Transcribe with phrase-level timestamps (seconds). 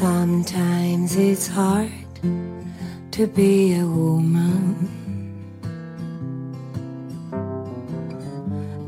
[0.00, 1.92] Sometimes it's hard
[3.10, 4.88] to be a woman.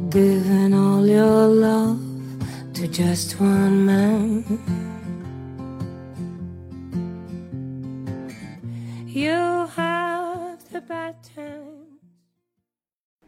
[0.08, 2.00] Giving all your love
[2.72, 4.42] to just one man.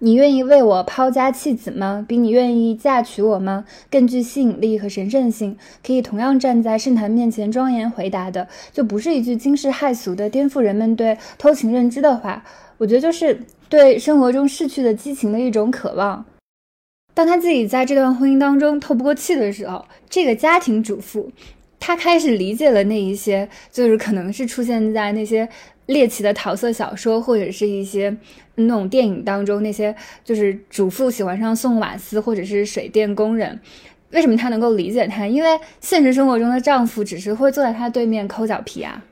[0.05, 2.05] 你愿意为我抛家弃子吗？
[2.07, 12.45] 比你愿意嫁娶我吗更具吸引力和神圣性，可以同样站在圣坛面前庄严回答的，就不是一句惊世骇俗的颠覆人们对偷情认知的话。
[12.77, 16.27] 我觉得就是对生活中逝去的激情的一种渴望。
[17.15, 21.31] 当他自己在这段婚姻当中透不过气的时候，这个家庭主妇，
[21.87, 25.47] 她开始理解了那一些，就是可能是出现在那些
[25.85, 28.17] 猎奇的桃色小说或者是一些。
[28.57, 33.61] 那种电影当中那些就是主妇喜欢上送瓦斯或者是水电工人，
[34.13, 35.27] 为什么她能够理解他？
[35.27, 39.03] 因为现实生活中的丈夫只是会坐在她对面抠脚皮啊。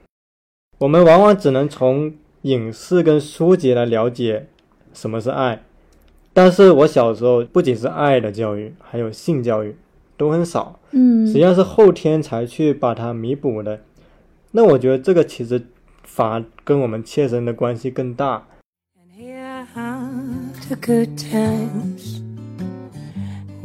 [0.79, 4.47] 我们往往只能从影视跟书籍来了解
[4.95, 5.61] 什么是爱，
[6.33, 9.75] 但是我小时候不仅是爱的教育，还有性教育
[10.23, 13.81] 都很少，嗯，实际上是后天才去把它弥补的。
[14.53, 15.61] 那我觉得这个其实
[16.05, 18.47] 反而跟我们切身的关系更大。
[20.69, 22.21] the good times,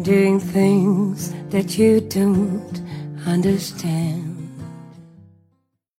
[0.04, 2.82] doing things that you don't
[3.28, 4.24] understand.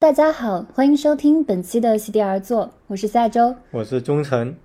[0.00, 4.56] 大家好，欢迎收听本期的席地而坐，我是夏周，我是忠诚。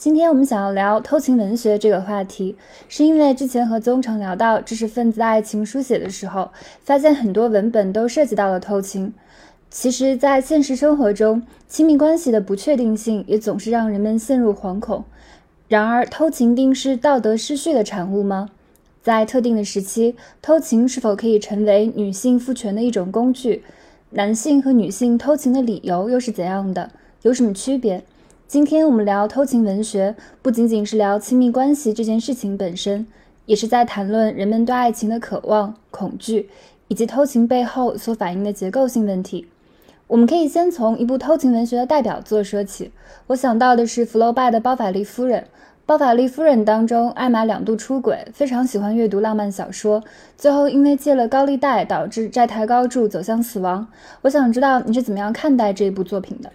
[0.00, 2.56] 今天我们想要聊偷情文学这个话题，
[2.88, 6.48] 是因为之前和宗成聊到知识分子爱情书写的时候，
[6.82, 9.12] 发现很多文本都涉及到了偷情。
[9.68, 15.04] 其实，在现实生活中，亲密关系的不确定性也总是让人们陷入惶恐。
[15.68, 18.48] 然而，偷情定是道德失序的产物吗？
[19.02, 23.62] 在特定的时期，偷情是否可以成为女性赋权的一种工具？
[24.12, 26.90] 男性和女性偷情的理由又是怎样的？
[27.20, 28.02] 有什么区别？
[28.50, 33.06] 今天我们聊偷情文学，不仅仅是聊亲密关系这件事情本身，
[33.46, 36.50] 也是在谈论人们对爱情的渴望、恐惧，
[36.88, 39.46] 以及偷情背后所反映的结构性问题。
[40.08, 42.90] 我们可以先从一部偷情文学的代表作说起，
[43.28, 45.42] 我想到的是福楼拜的《包法利夫人》。
[45.86, 50.02] 《包法利夫人》当中，艾玛两度出轨，非常喜欢阅读浪漫小说，
[50.36, 53.86] 最后因为借了高利贷，导致债台高筑，走向死亡。
[54.22, 56.50] 我想知道你是怎么样看待这一部作品的？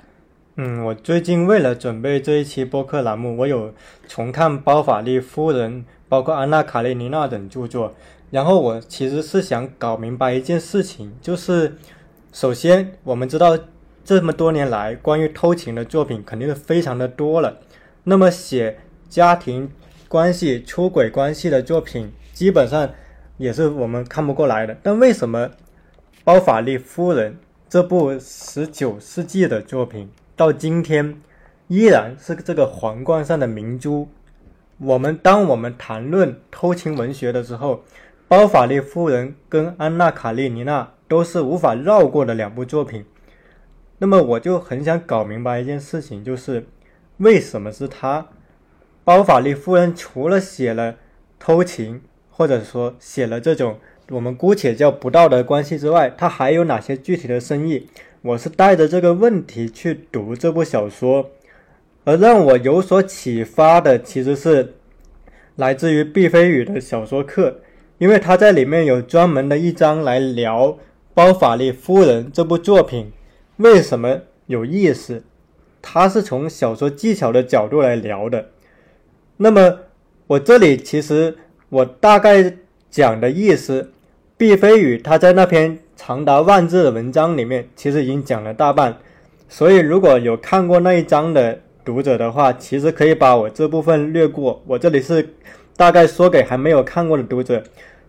[0.58, 3.74] 嗯，我最近为了准备这一期播客栏目，我有
[4.08, 7.94] 重看《包法利夫人》，包括《安娜·卡列尼娜》等著作，
[8.32, 11.76] 然后我其实是想搞明白一件事情，就是。
[12.32, 13.58] 首先，我们知道
[14.04, 17.60] 这么多年来关于偷情的作品肯定是非常的多了。
[18.04, 18.78] 那么写
[19.08, 19.72] 家庭
[20.10, 22.90] 关系、出轨关系的作品，基本上
[23.38, 24.78] 也是我们看不过来的。
[24.84, 25.48] 但为什么
[26.26, 27.32] 《包法利夫人》
[27.70, 31.22] 这部十九世纪的作品到今天
[31.68, 34.10] 依然是这个皇冠上的明珠？
[34.78, 37.76] 我们当我们谈论偷情文学的时候，
[38.28, 40.82] 《包法利夫人》跟《安娜·卡列尼娜》。
[41.08, 43.06] 都是无法绕过的两部作品，
[44.00, 46.66] 那么我就很想搞明白一件事情，就是
[47.18, 48.26] 为什么是他？
[49.04, 50.96] 包法利夫人除了写了
[51.38, 52.02] 偷情，
[52.32, 53.78] 或者说写了这种
[54.10, 57.88] 我们姑且叫不道德关系之外，他还有哪些具体的深意？
[58.26, 61.30] 我是带着这个问题去读这部小说，
[62.06, 64.74] 而让我有所启发的其实是
[65.58, 67.60] 来自于毕飞宇的小说课，
[68.00, 70.70] 因为他在里面有专门的一章来聊。
[71.14, 73.12] 《包法利夫人》这部作品
[73.58, 75.24] 为什么有意思？
[75.80, 78.50] 他是从小说技巧的角度来聊的。
[79.38, 79.82] 那么
[80.26, 81.38] 我这里其实
[81.70, 82.58] 我大概
[82.90, 83.92] 讲的意思，
[84.38, 88.98] 毕飞宇他在那篇长达万字的文章里面，其实已经讲了大半。
[89.48, 94.62] 所以如果有看过那一章的读者的话，其实可以把我这部分略过。
[94.68, 95.36] 我这里是
[95.78, 97.64] 大概说给还没有看过的读者。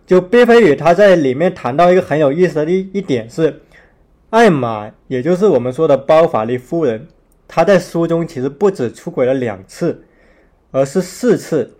[0.05, 3.61] 就毕飞宇他在里面谈到一个很有意思的一一点是，
[4.29, 7.07] 艾玛，也就是我们说的包法利夫人，
[7.47, 10.03] 她在书中其实不止出轨了两次，
[10.71, 11.75] 而是四次。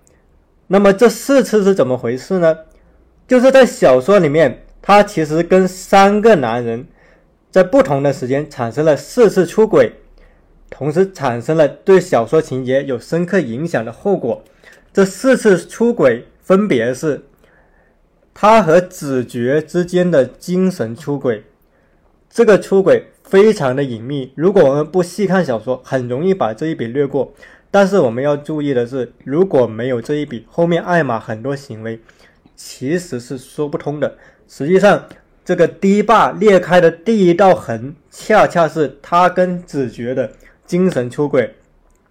[0.68, 2.56] 那么这四次是怎么回事呢？
[3.28, 6.88] 就是在小说里面，她其实跟三个男人
[7.52, 9.94] 在不同的时间产生了四次出轨，
[10.70, 14.44] 同时产生了对小说情节有深刻影响的后果。
[14.94, 17.24] 这四次出轨分别是。
[18.40, 21.44] 他和子爵之间的精神出轨，
[22.30, 24.32] 这个出轨非常的隐秘。
[24.36, 27.34] 如果我们不细看小说，很容易把这一笔略过。
[27.72, 32.00] 但是我们要注意的是，如果没有这一笔，后面艾玛很多行为
[32.58, 34.18] 其实是说不通的。
[34.50, 35.06] 实际上，
[35.46, 40.32] 这个堤坝裂开的第一道痕，恰恰是他跟子爵的
[40.66, 41.56] 精神出轨。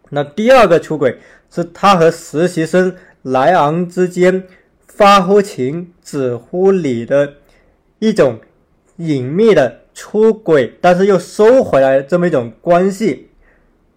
[0.08, 1.18] 那第二个出轨
[1.50, 4.44] 是他和实习生莱昂之间
[4.86, 7.34] 发乎情、止乎礼的
[7.98, 8.38] 一种
[8.96, 13.30] 隐秘的出轨，但是又收回来这么一种关系。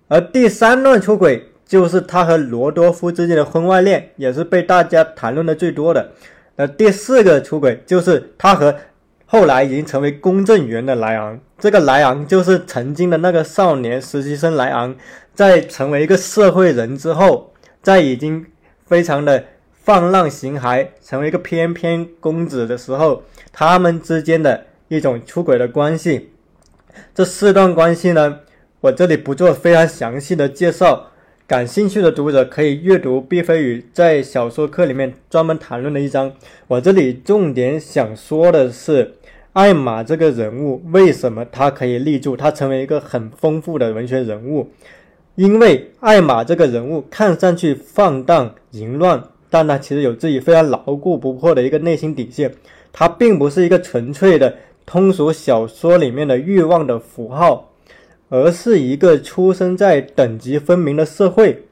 [0.08, 6.12] 而第三段出轨就是他和罗多夫之间的婚外恋，也是被大家谈论的最多的。
[6.60, 8.76] 那第四个出轨就是他和。
[9.32, 14.96] 后来已经成为公证员的莱昂，这个莱昂就是曾经的那个少年实习生莱昂，
[15.36, 17.54] 在成为一个社会人之后，
[17.84, 18.44] 在已经
[18.88, 19.46] 非常的
[19.84, 23.22] 放浪形骸，成为一个翩翩公子的时候，
[23.54, 26.32] 他们之间的一种出轨的关系。
[27.14, 28.40] 这四段关系呢，
[28.82, 31.12] 我这里不做非常详细的介绍，
[31.50, 36.32] 感兴趣的读者可以阅读毕飞宇在小说课里面专门谈论的一章。
[36.68, 39.16] 我这里重点想说的是。
[39.54, 42.38] 艾玛这个人物为什么他可以立住？
[42.38, 44.70] 他成为一个很丰富的文学人物，
[45.34, 52.54] 因为艾玛这个人物看上去放荡淫乱，但他其实有自己非常牢固不破的一个内心底线。
[52.94, 54.56] 他并不是一个纯粹的
[54.86, 57.69] 通俗小说里面的欲望的符号，
[58.30, 61.66] 而是一个出生在等级分明的社会，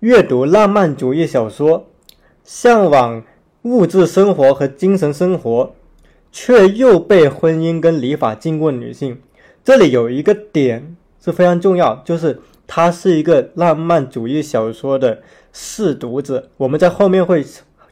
[0.00, 1.86] 阅读浪漫主义小说，
[2.42, 3.22] 向往
[3.62, 5.74] 物质生活和精神生活。
[6.34, 9.20] 却又被婚姻跟礼法禁锢的女性，
[9.62, 15.20] 这里有一个点是非常重要，就是她是一个浪漫主义小说的
[15.52, 16.48] 试读者。
[16.56, 17.44] 我们在后面会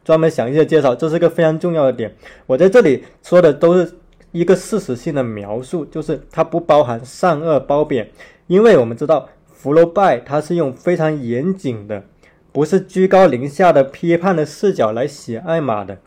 [0.02, 2.16] 专门详细的介绍，这是个非常重要的点。
[2.46, 3.92] 我在这里说的都是
[4.32, 8.10] 一个事实性的描述，就是它不包含善恶褒贬，
[8.46, 12.04] 因为我们知道福楼拜他是用非常严谨的，
[12.52, 15.98] 不是居高临下的批判的视角来写艾玛的，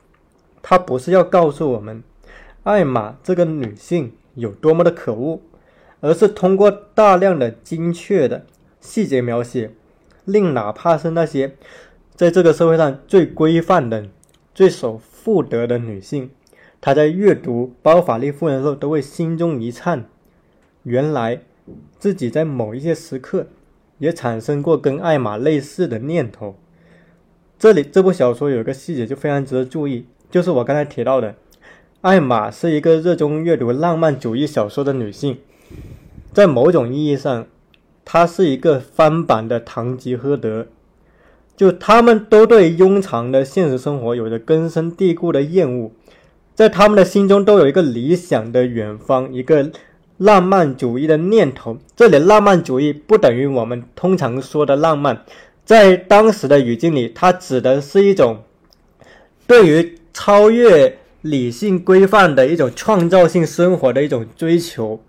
[0.62, 2.04] 他不是要告诉我们。
[2.64, 5.42] 艾玛这个女性有多么的可恶，
[6.00, 8.46] 而是通过大量的精确的
[8.80, 9.72] 细节描写，
[10.24, 11.56] 令哪怕是那些
[12.16, 14.06] 在这个社会上最规范的、
[14.56, 16.30] 最守妇德的女性，
[16.86, 20.04] 他在阅读《包法利夫人》的时候都会心中一颤。
[20.84, 21.40] 原来
[21.98, 23.48] 自己在某一些时刻
[24.00, 26.58] 也产生过跟艾玛类似的念头。
[27.58, 31.36] 这里这部小说有一个细节就非常值得注意，就是我刚才提到的。
[32.02, 35.38] 艾玛是一个热衷阅读浪漫主义小说的女性，
[36.34, 37.48] 在某种意义上，
[38.04, 40.68] 她是一个翻版的堂吉诃德。
[41.56, 45.92] 就他们都对庸常的现实生活有着根深蒂固的厌恶，
[46.56, 49.72] 在他们的心中都有一个理想的远方，一个
[50.18, 51.78] 浪漫主义的念头。
[51.96, 55.24] 这里浪漫主义不等于我们通常说的浪漫，
[55.66, 58.44] 在当时的语境里，它指的是一种
[59.48, 60.98] 对于超越。
[61.24, 65.02] 理性规范的一种创造性生活的一种追求，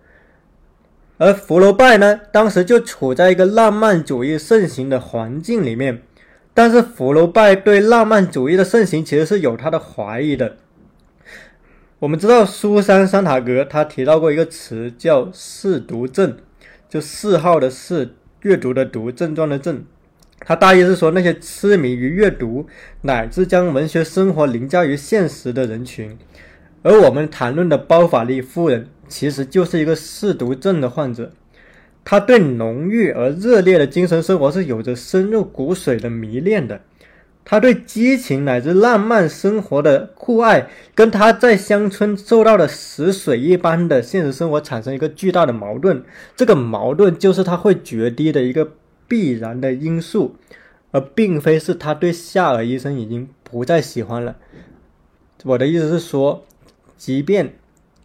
[1.19, 6.03] 而福楼拜呢，当时就处在一个浪漫主义盛行的环境里面，
[6.55, 10.57] 但是福楼拜对浪漫主义的盛行其实是有他的怀疑的。
[12.05, 16.37] 我们知道苏珊·桑塔格他提到过一个词叫“嗜读症”，
[16.87, 18.11] 就嗜好的嗜，
[18.43, 19.83] 阅读的读，症状的症。
[20.41, 22.67] 他大意是说，那些痴迷于阅读
[23.01, 26.19] 乃至将文学生活凌驾于现实的人群，
[26.83, 31.33] 而我们谈论的包法利夫人其实就是一个嗜读症的患者。
[32.05, 36.83] 他对浓郁而热烈的精神生活是有着深入骨髓的迷恋的，
[37.45, 46.03] 他对激情乃至浪漫生活的酷爱，跟他在乡村受到的死水一般的现实生活产生一个巨大的矛盾。
[46.37, 48.73] 这个矛盾就是他会决堤的一个。
[49.07, 50.35] 必然的因素，
[50.91, 54.37] 而并非是他对夏尔医生已经不再喜欢了。
[55.45, 56.47] 我的意思是说，
[56.97, 57.55] 即便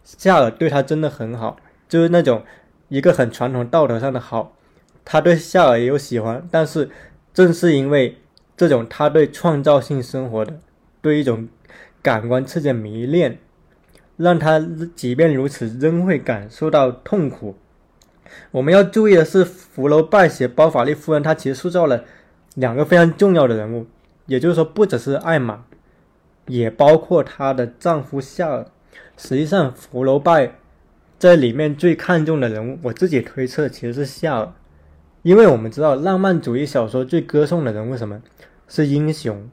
[0.04, 1.56] 夏尔对他真的很好，
[1.88, 2.44] 就是那种
[2.88, 4.54] 一个很传统道德上的好，
[5.02, 6.90] 他对夏尔也有喜欢，但是
[7.32, 8.18] 正是因为
[8.60, 10.60] 这种他对创造性生活的
[11.00, 11.48] 对一种
[12.02, 13.38] 感官刺激的迷恋，
[14.18, 14.62] 让他
[14.94, 17.56] 即便如此仍会感受到痛苦。
[18.50, 22.04] 我们要注意的是，福楼拜写包法利夫人，她其实塑造了
[22.54, 23.86] 两个非常重要的人物，
[24.26, 25.64] 也就是说，不只是艾玛，
[26.46, 28.66] 也包括她的丈夫夏尔。
[29.16, 30.56] 实际上，福楼拜
[31.18, 34.52] 在里面最看重的人物，我自己推测其实是夏尔，
[35.22, 38.20] 因为我们知道，浪漫主义小说最歌颂的人物什么？
[38.70, 39.50] 是英雄，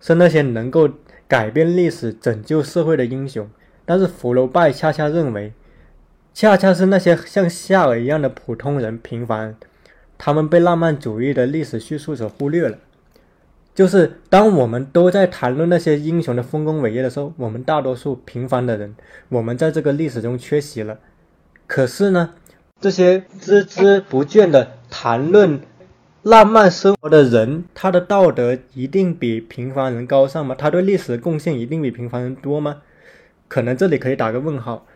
[0.00, 0.88] 是那些能够
[1.28, 3.46] 改变历史、拯救社会的英雄。
[3.84, 5.52] 但是福楼拜恰恰认为。
[6.32, 9.56] 恰恰是那些像夏尔一样的普通人、平凡，
[10.16, 12.78] 他们被浪漫主义的历史叙述所忽略了。
[13.74, 18.94] 就是当我们都在谈论那些英雄的丰功伟业的时候，我们大多数平凡的人，
[19.28, 21.00] 我们在这个历史中缺席了。
[21.66, 22.30] 可是呢，
[22.80, 25.60] 这些孜孜不倦的谈论
[26.22, 30.54] 浪漫生活的人，他的道德一定比平凡人高尚吗？
[30.54, 32.82] 他对历史的贡献一定比平凡人多吗？
[33.48, 34.86] 可能这里可以打个问号。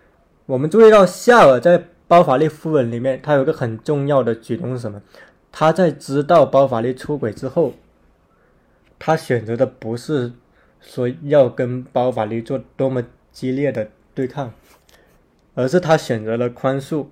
[0.47, 5.01] 我们注意到夏尔在包法利夫人里面，他有一个很重要的举动是什么？
[5.51, 7.73] 他在知道包法利出轨之后。
[8.97, 10.33] 他选择的不是
[10.81, 13.03] 说要跟包法利做多么
[13.33, 14.53] 激烈的对抗，
[15.55, 17.07] 而是他选择了宽恕，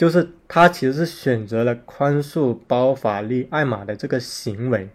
[0.00, 4.88] 就是他其实是选择了宽恕包法利艾玛的这个行为。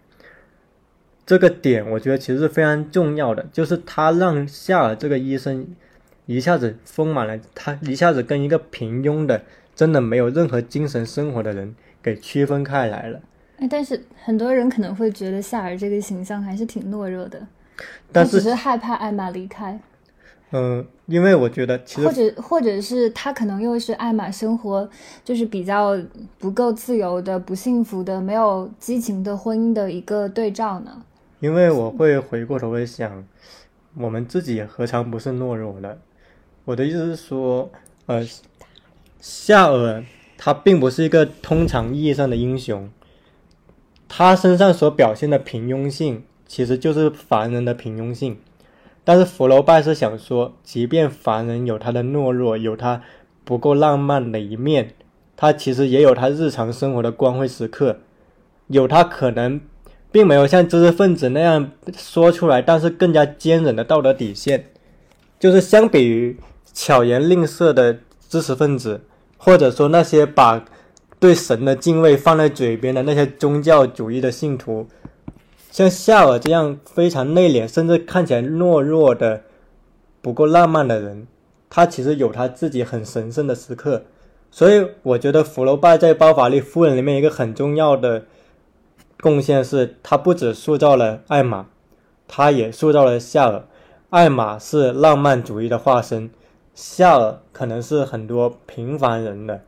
[1.24, 5.64] 这个点我觉得其实是非常重要的，就是他让夏尔这个医生
[6.24, 9.42] 一下子丰满了，他一下子跟一个平庸的、
[9.76, 13.20] 真的没有任何精神生活的人给区分开来了。
[13.58, 17.46] 哎，但是很多人可能会觉得夏尔这个形象还是挺懦弱的，
[18.10, 19.78] 但是只是害怕艾玛离开。
[20.50, 24.88] 嗯，因为我觉得其实或者或者是他可能又是艾玛生活
[25.24, 25.96] 就是比较
[26.38, 31.02] 不够自由的、不幸福的、没有激情的婚姻的一个对照呢。
[31.38, 33.24] 因为我会回过头来想，
[33.94, 35.98] 我们自己何尝不是懦弱的？
[36.64, 37.70] 我的意思是说，
[38.06, 38.26] 呃，
[39.20, 40.02] 夏尔
[40.36, 42.90] 他并不是一个通常意义上的英雄。
[44.08, 48.38] 他身上所表现的平庸性，其实就是凡人的平庸性。
[49.06, 53.00] 但是福楼拜是想说，即便凡人有他的懦弱，有他
[53.44, 54.94] 不够浪漫的一面，
[55.36, 58.00] 他其实也有他日常生活的光辉时刻，
[58.66, 59.60] 有他可能
[60.10, 64.66] 并没有像知识分子那样说出来，但是更加坚韧的道德底线。
[65.38, 66.36] 就是相比于
[66.74, 69.02] 巧言令色的知识分子，
[69.38, 70.64] 或者说那些把。
[71.18, 74.86] 对神的敬畏放在嘴边的那些宗教主义的信徒，
[75.76, 79.42] 像夏尔这样非常内敛，甚至看起来懦弱的、
[80.22, 81.26] 不够浪漫的人，
[81.68, 84.04] 他其实有他自己很神圣的时刻。
[84.50, 88.24] 所以，我觉得福楼拜在《包法利夫人》里面一个很重要的
[89.20, 91.66] 贡献是，他不只塑造了艾玛，
[92.26, 93.66] 他也塑造了夏尔。
[94.08, 96.30] 艾玛是浪漫主义的化身，
[96.74, 99.60] 夏尔可能是很多平凡人的。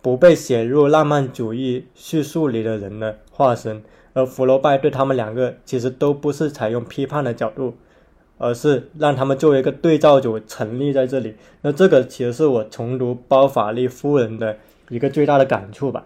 [0.00, 3.82] 不被写入浪漫主义叙述里的人的化身，
[4.14, 7.74] 而福楼拜对他们两个其实都不是采用批判的角度，
[8.38, 11.34] 而是让他们作为一个对照组成立在这里。
[11.62, 14.56] 那这个其实是我重读《包法利夫人》的
[14.88, 16.04] 一个最大的感触吧。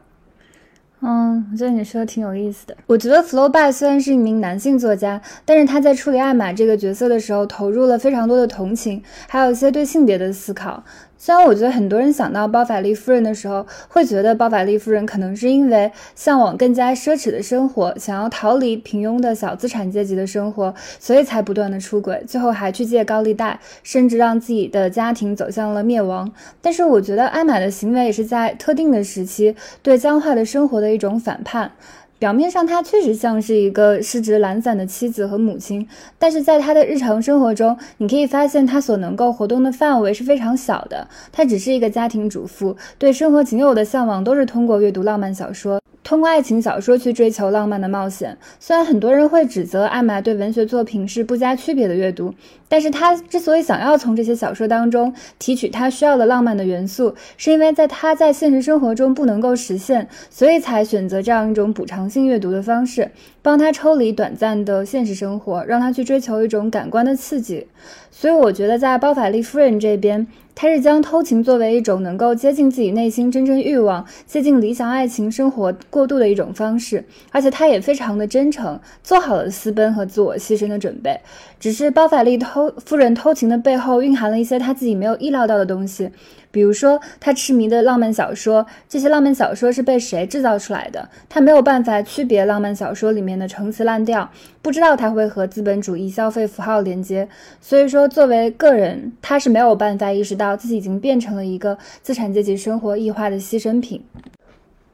[1.00, 2.76] 嗯，我觉得你说的挺有意思的。
[2.88, 10.82] 我觉得福楼拜虽然是一名男性作家，但是他在处理艾玛这个角色的时候，投入了非常多的同情，还有一些对性别的思考。
[11.20, 26.32] 虽然我觉得很多人想到包法利夫人的时候，会觉得包法利夫人可能是因为向往更加奢侈的生活，想要逃离平庸的小资产阶级的生活，所以才不断的出轨，最后还去借高利贷，甚至让自己的家庭走向了灭亡。
[26.62, 31.72] 但是我觉得艾玛的行为也是在特定的时期对僵化的生活的一种反叛。
[32.18, 35.86] 表面上，她确实像是一个失职懒散的妻子和母亲，
[36.18, 41.06] 但是在她的日常生活中，你可以发现她所能够活动的范围是非常小的。
[41.30, 45.80] 她只是一个家庭主妇，对生活仅有的向往都是通过阅读浪漫小说。
[46.02, 48.36] 通过爱情小说去追求浪漫的冒险。
[48.58, 52.32] 虽然很多人会指责艾玛对文学作品是不加区别的阅读，
[52.68, 63.10] 但是他之所以想要从这些小说当中提取他需要的浪漫的元素，是因为在他在现实生活中不能够实现，所以才选择这样一种补偿性阅读的方式，
[63.42, 67.66] 帮他抽离短暂的现实生活，让他去追求一种感官的刺激。
[68.10, 70.26] 所以我觉得在包法利夫人这边。
[70.60, 81.20] 他是将偷情作为一种能够接近自己内心真正欲望、接近理想爱情生活过渡的一种方式，而且他也非常的真诚，做好了私奔和自我牺牲的准备。
[81.60, 86.10] 只是包法利偷夫人偷情的背后蕴含了一些他自己没有意料到的东西。
[86.50, 91.06] 比如说，他痴迷的浪漫小说，这些浪漫小说是被谁制造出来的？
[91.28, 94.30] 他没有办法区别浪漫小说里面的陈词滥调，
[94.62, 97.28] 不知道他会和资本主义消费符号连接。
[97.60, 104.02] 所以说，作为个人，他是没有办法意识到自己已经变成了一个资产阶级生活异化的牺牲品。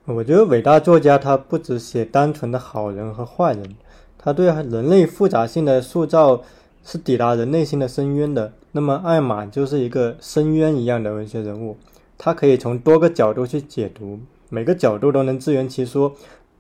[0.07, 3.77] 我觉得伟大作家他不只写单纯的好人和坏人，
[4.19, 6.43] 他对人类复杂性的塑造
[6.85, 8.53] 是抵达人内心的深渊的。
[8.73, 11.77] 那么，艾玛就是一个深渊一样的文学人物，
[12.19, 16.15] 他可以从多个角度去解读，每个角度都能自圆其说。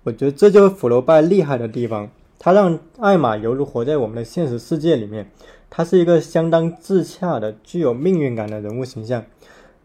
[0.05, 5.31] 我觉得这就是福楼拜厉害的地方，他让艾玛犹如活在我们的现实世界里面，
[5.71, 9.25] 他是一个相当自洽的、具有命运感的人物形象。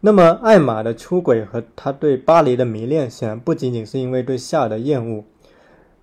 [0.01, 5.23] 那么，艾玛的出轨和他对巴黎的迷恋，显然不仅仅是因为对夏尔的厌恶，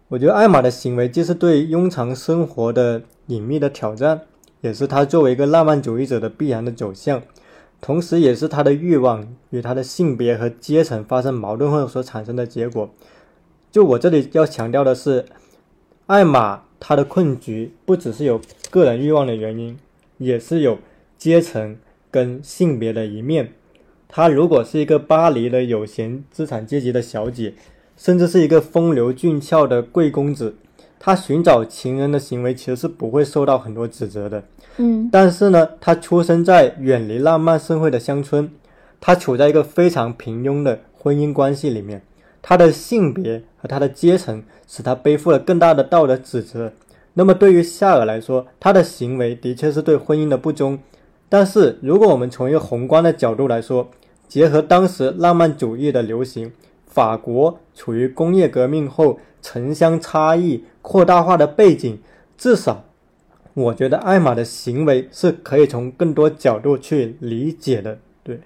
[0.08, 4.20] 我觉得艾玛的行为既是对庸常生活的隐秘的挑战，
[4.60, 7.20] 也是她作为一个浪漫主义者的必然的走向，
[7.80, 12.88] 同时也是她的欲望与她的性别和阶层发生矛盾后所产生的结果。
[13.72, 15.24] 就我这里要强调的是，
[16.06, 19.76] 艾玛她的困局不只是有个人欲望的原因，
[20.18, 20.78] 也是有
[21.18, 21.76] 阶层
[22.12, 23.54] 跟性别的一面。
[24.06, 27.54] 她如果是一个巴黎的有闲资产阶级的小姐。
[27.96, 30.54] 甚至是一个风流俊俏的贵公子，
[30.98, 34.42] 他寻找情人的行为其实是不会受到很多指责的。
[34.76, 38.50] 嗯，但是呢，他出生在远离浪漫社会的乡村，
[39.00, 42.02] 他处在一个非常平庸的婚姻关系里面，
[42.42, 46.72] 他的性别和他的阶层使他背负了更大的道德指责。
[47.14, 50.78] 那么对于夏尔来说，他的行为的确是对婚姻的不忠。
[51.28, 53.88] 但是如果我们从一个宏观的角度来说，
[54.28, 56.52] 结合当时浪漫主义的流行。
[56.96, 61.98] 法国处于工业革命后城乡差异扩大化的背景，
[62.38, 62.84] 至少，
[63.52, 67.98] 我觉得艾玛的行为是可以从更多角度去理解的。
[68.22, 68.40] 对，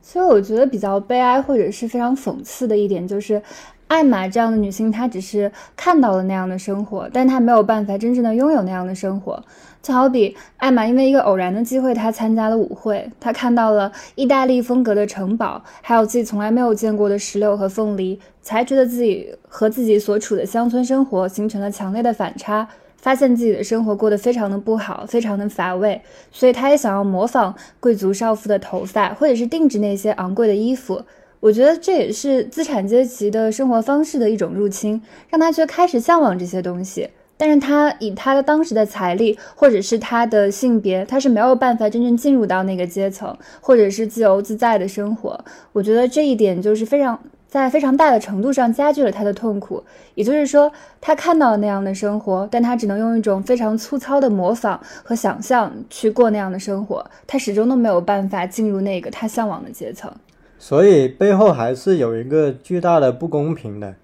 [0.00, 3.42] 所以我觉得比较悲哀或者是非常讽刺的一点就是，
[3.88, 9.42] 艾玛这样的女性，她只是看到了那样的生活，但她没有办法真正的拥有那样的生活。
[9.82, 31.02] 就好比艾玛因为一个偶然的机会，她参加了舞会，她看到了意大利风格的城堡，还有自己从来没有见过的石榴和凤梨，才觉得自己和自己所处的乡村生活形成了强烈的反差，发现自己的生活过得非常的不好，非常的乏味，所以她也想要模仿贵族少妇的头发，或者是定制那些昂贵的衣服。
[31.40, 37.10] 我觉得这也是资产阶级的生活方式的一种入侵，让她却开始向往这些东西。
[37.36, 45.44] 但是他以他的当时的财力，或者是他的性别，他是没有办法真正进入到那个阶层，或者是自由自在的生活。
[45.72, 49.82] 我觉得这一点就是非常在非常大的程度上加剧了他的痛苦。
[50.14, 50.70] 也就是说，
[51.00, 60.12] 他看到了那样的生活，但他只能用一种非常粗糙的模仿和想象去过那样的生活，他始终都没有办法进入那个他向往的阶层。
[60.58, 63.94] 所以背后还是有一个巨大的不公平的。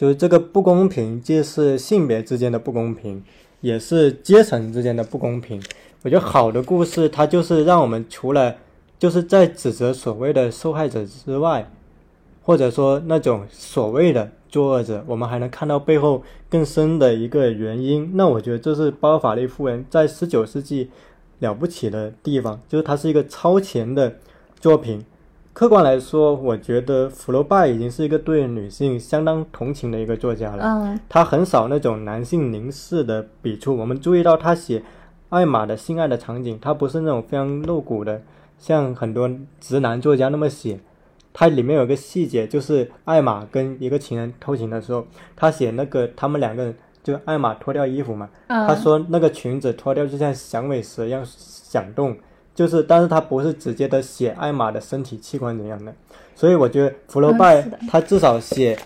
[0.00, 3.22] 就是这个不公平，既是性别之间的不公平，
[3.60, 5.62] 也是阶层之间的不公平。
[6.00, 8.56] 我觉得好的故事，它就是让我们除了
[8.98, 11.70] 就是在指责所谓的受害者之外，
[12.42, 18.12] 或者说那种所谓的作恶者，我们还能看到背后更深的一个原因。
[18.14, 20.88] 那我觉得这是包法利夫人在十九世纪
[21.40, 24.16] 了不起的地方，就是它是一个超前的
[24.58, 25.04] 作品。
[25.60, 30.64] 客观来说，我觉得福楼拜已经是一个对女性相当同情的一个作家了。
[30.64, 33.76] 嗯，他很少那种男性凝视的笔触。
[33.76, 34.82] 我们注意到他写
[35.28, 38.22] 艾玛的性爱的场景，他不是那种非常露骨的，
[38.58, 40.80] 像很多直男作家那么写。
[41.34, 52.16] 他里面有个细节，就是艾玛跟一个情人偷情的时候，他写那个他们两个人就艾玛脱掉衣服嘛，他说那个裙子脱掉就像响尾蛇一样响动。
[52.60, 55.94] 就是，但是他不是直接的写艾玛的身体器官怎样的，
[56.34, 58.78] 所以我觉得福楼拜他至少写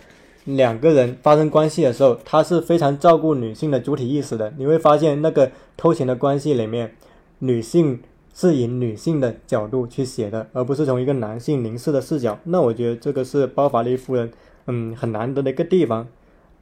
[0.44, 4.52] 两个人发生关系的时候，他是非常照顾女性的主体意识的。
[4.56, 6.94] 你会发现那个偷情的关系里面，
[7.40, 7.98] 女性
[8.32, 12.38] 是以女性的角度去写的，而不是从一个男性凝视的视角。
[12.44, 14.30] 那我觉得这个是包法利夫人
[14.68, 16.06] 嗯很难得的一个地方。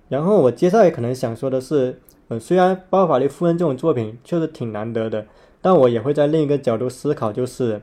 [0.08, 5.26] 然后我接下来可能想说的是，呃，虽然包法利夫人这种作品确实挺难得的。
[5.62, 7.80] 但我也会在另一个角度思考，就是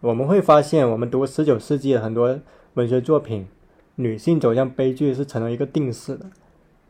[0.00, 2.38] 我们会发现，我们读十九世纪的很多
[2.74, 3.46] 文学作品，
[3.96, 6.26] 女性走向悲剧是成了一个定式的，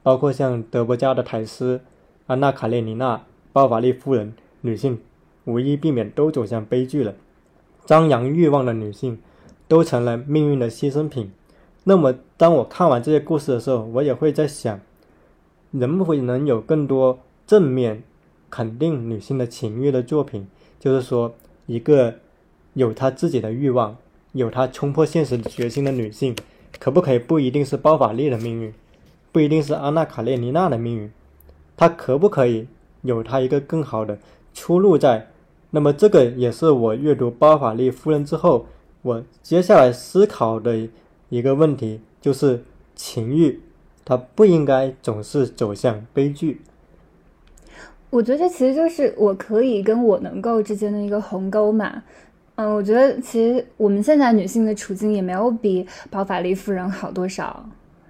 [0.02, 1.80] 包括像德伯家的苔丝、
[2.26, 5.00] 安娜·卡列尼娜、包法利夫人，女性
[5.46, 7.14] 无一避免都走向悲剧了。
[7.86, 9.18] 张扬欲望的女性
[9.66, 11.32] 都成了命运的牺牲品。
[11.84, 14.78] 那么，当我看完这些故事的时候，我也会在想，
[15.70, 18.02] 能不能有更多正面？
[18.50, 20.46] 肯定女性的情欲的作品，
[20.78, 21.34] 就是说，
[21.66, 22.14] 一个
[22.74, 23.96] 有她自己的欲望、
[24.32, 26.34] 有她冲破现实的决心的女性，
[26.78, 28.72] 可不可以不一定是包法利的命运，
[29.32, 31.12] 不一定是安娜卡列尼娜的命运，
[31.76, 32.66] 她可不可以
[33.02, 34.18] 有她一个更好的
[34.54, 35.28] 出路在？
[35.70, 38.66] 那么，这个也是我阅读包法利夫人之后，
[39.02, 40.88] 我接下来思考的
[41.28, 42.64] 一个问题，就是
[42.96, 43.60] 情欲，
[44.02, 46.62] 它不应该总是走向悲剧。
[48.10, 52.02] 我觉得这其实就是我可以跟我能够之间的一个鸿沟嘛。
[52.56, 57.64] 嗯，我觉得其实我们现在女性的处境也没有比包法利夫人好多少。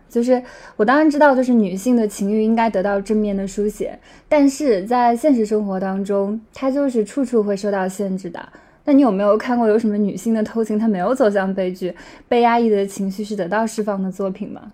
[0.09, 0.43] 就是
[0.75, 8.41] 我当然知道，就是女性的情欲应该得到正面的书写，但是在现实生活当中，它就是处处会受到限制的。
[8.85, 11.95] 那你有没有看过有什么女性的偷情，她没有走向悲剧，
[12.27, 14.73] 被压抑的情绪是得到释放的作品吗？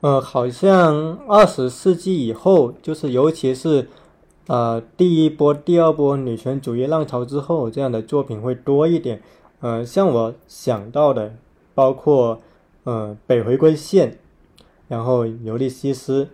[0.00, 3.86] 呃，好像二十世纪以后，就是尤其是
[4.46, 9.22] 呃第一波、第二波女权主义浪潮之后，这样的作品会多一点。
[9.60, 11.34] 呃，像我想到的，
[11.74, 12.40] 包括
[12.84, 14.18] 呃北回归线，
[14.88, 16.28] 然后尤利西斯，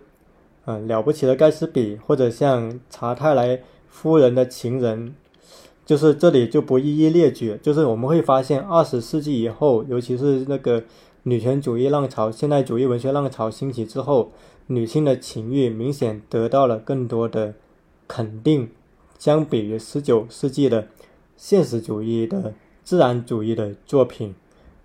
[0.65, 5.15] 嗯，了不起的盖茨比，或者像查泰莱夫人的情人。
[5.83, 10.83] 就是这里就不一一列举，就是我们会发现，二十世纪以后，尤其是那个
[11.23, 14.31] 女权主义浪潮、现代主义文学浪潮兴起之后，
[14.67, 17.55] 女性的情欲明显得到了更多的
[18.11, 18.69] 肯定，
[19.17, 20.89] 相比于十九世纪的
[21.37, 24.35] 现实主义的自然主义的作品。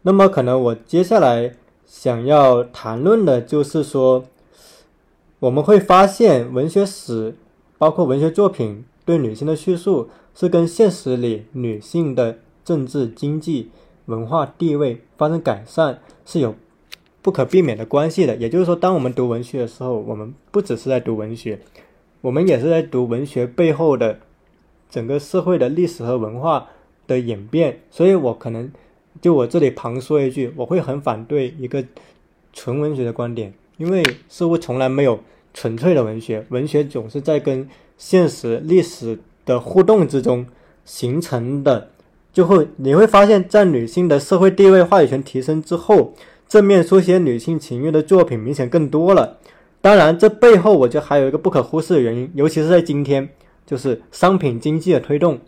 [0.03, 4.25] 那么，可能我接下来想要谈论的就是说，
[5.41, 7.35] 我们会发现文学史，
[7.79, 10.09] 包括文学作品对女性的叙述。
[10.39, 13.71] 是跟现实里女性的政治、经济、
[14.05, 16.55] 文化地位发生改善是有
[17.23, 18.37] 不可避免的关系的。
[18.37, 21.59] 也就是说，当我们读文学的时候，我们不只是在读文学，
[22.27, 24.19] 我们也是在读文学背后的
[24.91, 26.69] 整个社会的历史和文化
[27.07, 27.81] 的演变。
[27.91, 28.71] 所以我可能
[29.21, 31.85] 就我这里旁说一句，我会很反对一个
[32.53, 35.21] 纯文学的观点，因为似乎从来没有
[35.55, 39.19] 纯粹的文学，文学总是在跟现实、历史。
[39.47, 40.45] 的互动之中
[40.85, 41.91] 形成的，
[42.33, 46.15] 就会你会发现，在女性的社会地位、话语权提升之后，
[46.49, 49.39] 正面书写女性情欲的作品明显更多了。
[49.87, 53.29] 当然，这背后我觉得还有一个不可忽视的原因，尤其是在今天，
[53.65, 55.39] 就是商品经济的推动，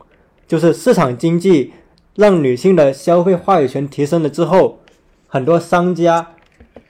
[0.46, 1.72] 就是市场经济
[2.14, 4.78] 让女性的消费话语权提升了之后，
[5.26, 6.34] 很多商家，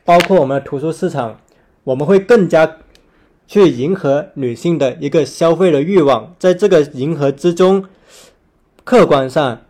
[0.04, 1.40] 包括我们的图书市场，
[1.84, 2.76] 我们会更加。
[3.46, 7.86] 去迎合女性的一个消费的欲望，在这个迎合之中，
[8.84, 9.62] 客观上，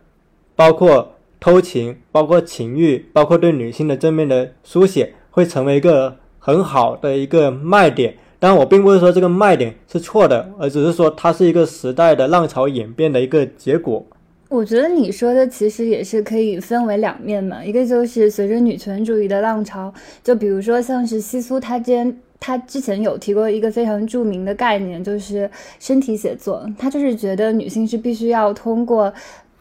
[0.53, 6.17] 包括偷情，包括情欲，包括对女性的正面的书写，会成为一个
[6.49, 8.15] 很好的一个卖点。
[8.39, 14.03] 但，我并不是说这个卖点是错的，而只是说它是一个时代的浪潮演变的一个结果。
[14.49, 22.17] 我觉得你说的其实也是可以分为两面嘛，一个就是随着女权主义的浪潮，就比如说像是西苏他之前。
[22.41, 26.65] 他之前有提过一个非常著名的概念，就是身体写作。
[26.77, 29.13] 他就是觉得女性是必须要通过，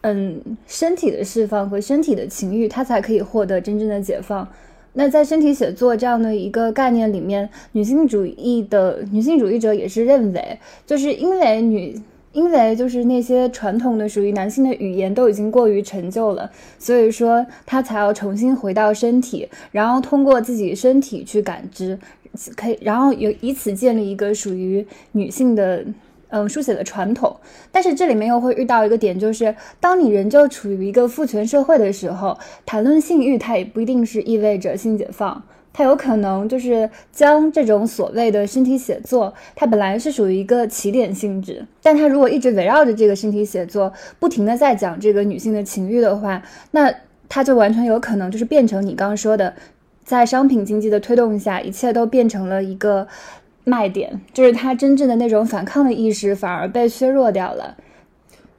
[0.03, 4.47] 嗯，身体的释放和身体的情欲，她才可以获得真正的解放。
[4.95, 12.01] 那在身体写作这样的一个概念里面，女性主义的女性主义者也是认为，就是因为女。
[12.31, 16.49] 因为就是那些传统的属于男性的语言都已经过于陈旧了，
[16.79, 21.99] 所以说他才要重新回到身体，然后通过自己身体去感知，
[22.55, 25.83] 可以，然后有以此建立一个属于女性的
[26.29, 27.37] 嗯书写的传统。
[27.71, 35.43] 但是这里面又会遇到一个点，就是当你仍旧处于一个父权社会的时候，谈论性欲，它也不一定是意味着性解放。
[35.71, 46.93] 它有可能就是将这种所谓的身体写作，它本来是属于一个起点性质，但它如果一直围绕着这个身体写作，不停的在讲这个女性的情欲的话，那
[47.29, 49.55] 它就完全有可能就是变成你刚刚说的，
[50.03, 53.07] 在商品经济的推动下，一切都变成了一个
[53.69, 57.77] 卖点，就是他真正的那种反抗的意识反而被削弱掉了。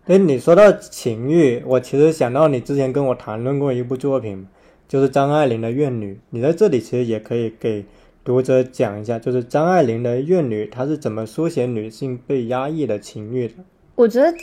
[0.05, 4.47] 哎，你说到情欲，我其实想到你之前跟我谈论过一部作品。
[4.87, 7.85] 就是张爱玲的《怨女》，你在这里其实也可以给
[8.23, 13.53] 读者讲一下，就是张爱玲的《怨女》，她是怎么书写女性被压抑的情欲的？
[13.93, 14.33] 我觉得，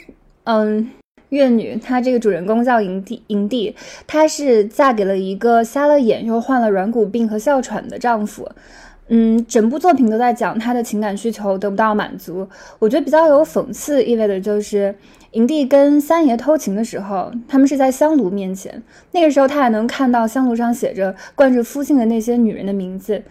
[0.45, 0.85] 嗯，
[1.31, 3.75] 《怨女》她这个主人公叫营地，营地，
[4.07, 8.49] 她是嫁给了一个瞎了眼又患了软骨病和哮喘的丈夫。
[9.09, 12.49] 嗯，整部作品都在讲他的情感需求得不到满足。
[12.79, 14.95] 我觉得比较有讽刺意味的就是。
[15.33, 18.83] 营地跟三爷偷情的时候，他们是在香炉面前。
[19.13, 23.23] 那个时候，他还能看到香炉上写着冠着夫姓的那些女人的名字。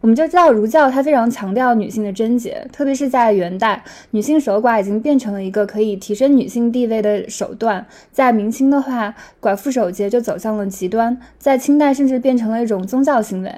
[0.00, 7.86] 我们就知道儒教它非常强调女性的贞洁，特别是在元代，女性守寡已经变成了一个可以提升女性地位的手段。
[8.10, 13.54] 在明清的话，寡妇守节就走向了极端，在清代甚至变成了一种宗教行为。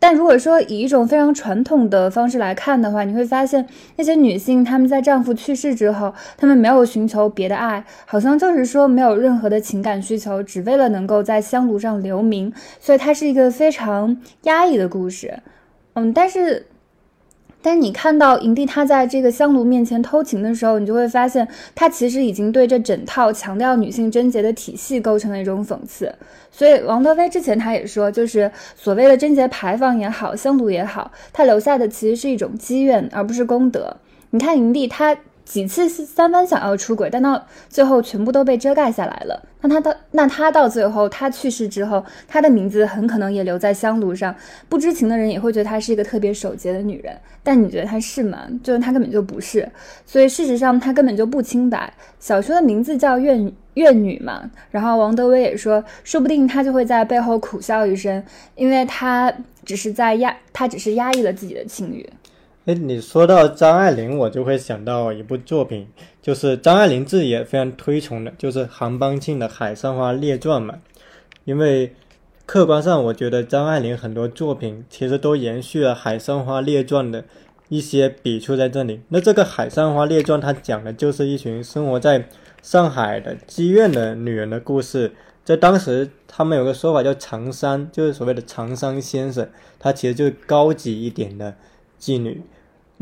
[0.00, 3.64] 但如果说以一种非常传统的方式来看的话，你会发现
[3.96, 15.38] 那些女性她们在丈夫去世之后，她们没有寻求别的爱，好像就是说没有任何的情感需求，只为了能够在香炉上留名，所以它是一个非常压抑的故事。
[15.92, 16.66] 嗯，但是。
[17.62, 26.14] 但你看到营地他在这个香炉面前偷情的时候，你就会发现他其实已经对这整套强调女性贞洁的体系构成了一种讽刺。
[26.50, 33.96] 所以王德威之前他也说，就是所谓的贞洁牌坊也好，香炉也好，它留下的其实是一种积怨，而不是功德。
[34.30, 35.16] 你看营地他。
[35.50, 39.42] 几次三番想要出轨，但到最后全部都被遮盖下来了。
[39.62, 44.32] 那他到那他到最后他去世之后，他的名字很可能也留在香炉上，
[44.68, 47.18] 不知情的人也会觉得她是一个特别守节的女人。
[47.42, 48.46] 但你觉得她是吗？
[48.62, 49.68] 就是她根本就不是。
[50.06, 51.92] 所以事实上她根本就不清白。
[52.20, 54.48] 小说的名字叫《怨怨女》嘛。
[54.70, 58.22] 然后王德威也说，说不定她就会在背后苦笑一声，
[58.54, 59.34] 因为她
[59.64, 62.08] 只是在压，她只是压抑了自己的情欲。
[62.70, 65.88] 哎，你说到张爱玲，我就会想到一部作品，
[66.22, 70.76] 就是张爱玲自己也非常推崇的，就是韩邦庆的《海上花列传》嘛。
[71.44, 71.92] 因为
[72.46, 77.24] 客观上，我觉得张爱玲很多作品其实都延续了《海上花列传》的
[77.68, 79.00] 一些笔触在这里。
[79.08, 82.28] 那这个《海上花列传》它讲的就是一群生活在
[82.62, 85.10] 上海的妓院的女人的故事。
[85.44, 89.48] 在当时，他们有个说法叫“长衫”，就是所谓的长衫先生，
[89.80, 91.56] 他其实就是高级一点的。
[92.02, 92.40] 妓女，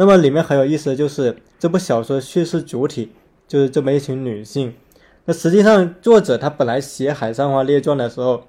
[0.01, 3.11] 那么里面很有意思的就是这部小说叙事主体
[3.49, 4.73] 就是这么一群女性。
[5.25, 8.45] 那实际上作者他本来写《海上花列传》的时候，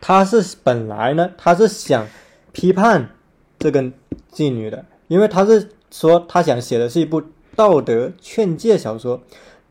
[0.00, 2.04] 他是本来呢他是想
[2.50, 3.10] 批判
[3.60, 3.80] 这个
[4.32, 7.22] 妓女的，因为他是说他想写的是一部
[7.54, 9.22] 道德劝诫小说。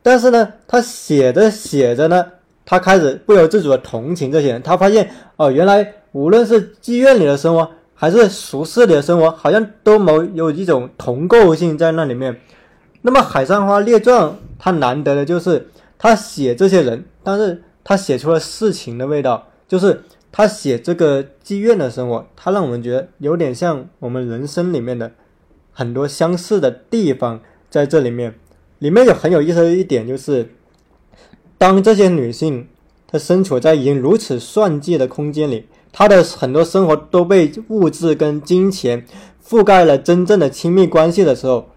[0.02, 2.24] 但是呢，他写着写着呢，
[2.64, 4.62] 他开始不由自主的同情这些人。
[4.62, 7.70] 他发现哦，原来无论是妓院里的生活。
[8.00, 12.40] 还是俗世里的生活，好像都没有一种同构性在那里面。
[13.02, 14.22] 那么《海上花列传》
[14.56, 15.66] 它难得的就是
[15.98, 25.10] 他写这些人，但是他写出了事情的味道，就是他写这个妓院的生活，他让我们觉得有点像我们人生里面的
[25.72, 28.32] 很多相似的地方在这里面。
[28.78, 30.48] 里面有很有意思的一点就是，
[31.58, 32.68] 当这些女性
[33.08, 35.66] 她身处在已经如此算计的空间里。
[35.92, 39.04] 他的很多生活都被物质跟金钱
[39.44, 41.70] 覆盖了，真正的亲密关系的时候，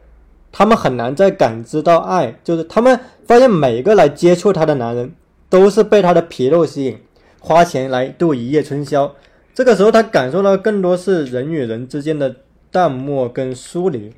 [0.52, 2.38] 他们很难再感知到爱。
[2.44, 5.14] 就是他们发现每一个来接触他的男人，
[5.50, 6.98] 都是被他的皮肉吸引，
[7.40, 9.16] 花钱来度一夜春宵。
[9.54, 12.36] 这个时候，他感受到更多是人与人之间的
[12.70, 14.14] 淡漠跟疏离。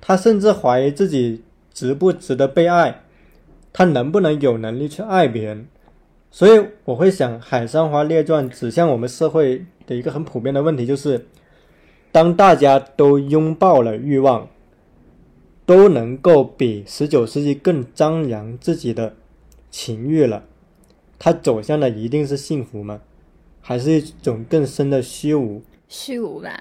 [0.00, 3.02] 他甚至怀疑自己值不值得被爱，
[3.72, 5.66] 他能不能有能力去爱别人。
[6.34, 11.28] 所以我会想，《海上花列传》指向我们社会的一个很普遍的问题，就是
[12.10, 14.48] 当大家都拥抱了欲望，
[15.64, 19.14] 都能够比十九世纪更张扬自己的
[19.70, 20.42] 情欲了，
[21.20, 23.00] 它走向的一定是幸福吗？
[23.60, 25.62] 还是一种更深的虚无？
[25.86, 26.60] 虚无吧。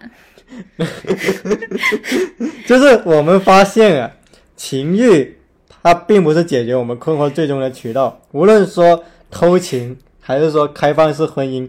[2.67, 4.12] 就是我们发现啊，
[4.55, 5.39] 情欲
[5.81, 9.03] 它并不是解决我们困惑最终的渠道，无论说。
[9.34, 11.67] 偷情还是说开放式婚姻，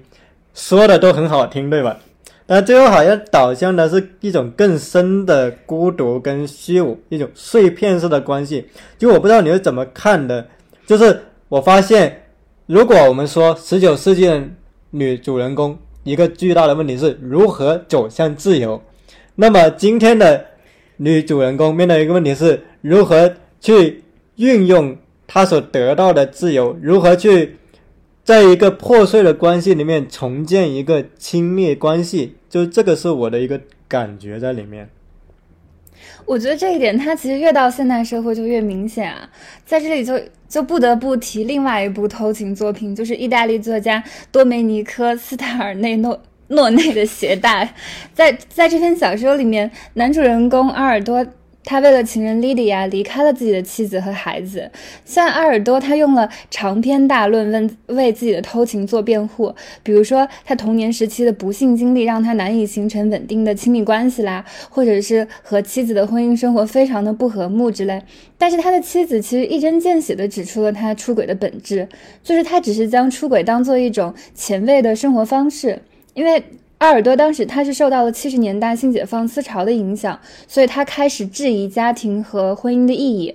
[0.53, 1.99] 说的都很好听，对吧？
[2.47, 8.69] 但最后好像导向的是一种更深的孤独跟虚无，一种碎片式的关系。
[8.99, 10.47] 就我不知道你是怎么看的。
[10.87, 12.25] 就是我发现，
[12.67, 14.45] 如果我们说十九世纪的
[14.91, 18.81] 女主人公一个巨大的问题是如何走向自由，
[19.37, 20.45] 那么今天的
[20.99, 24.05] 女主人公面对一个问题是如何去
[24.37, 24.95] 运用。
[25.35, 27.57] 他所得到的自由，如何去
[28.23, 32.37] 在一个破碎的关系里面重建一个亲密关系？
[32.49, 34.89] 就这个是我的一个感觉在里面。
[36.25, 39.29] 我觉得这一点，它其实越到现代社会就越明显啊。
[39.67, 40.15] 在这里就
[40.49, 47.67] 就不得不提另外一部偷情作品，就是意大利作家多梅尼科·斯塔尔内诺诺内的《鞋带》。
[48.15, 51.27] 在在这篇小说里面，男主人公阿尔多。
[51.65, 54.71] 他为了情人莉迪亚离开了自己的妻子和孩子。
[55.05, 68.03] 像阿尔多，他用了长篇大论为为自己的偷情做辩护，比如说他童年时期的不幸经历让他难以形成稳定的亲密关系啦，或者是和妻子的婚姻生活非常的不和睦之类。
[68.37, 71.89] 但是他的妻子其实一针见血地指出了他出轨的本质，
[72.23, 75.81] 就是他只是将出轨当做一种前卫的生活方式，
[76.13, 76.45] 因为。
[76.85, 83.35] 阿尔多当时他是受到了七十年代新解放思潮的影响，所以他开始质疑家庭和婚姻的意义。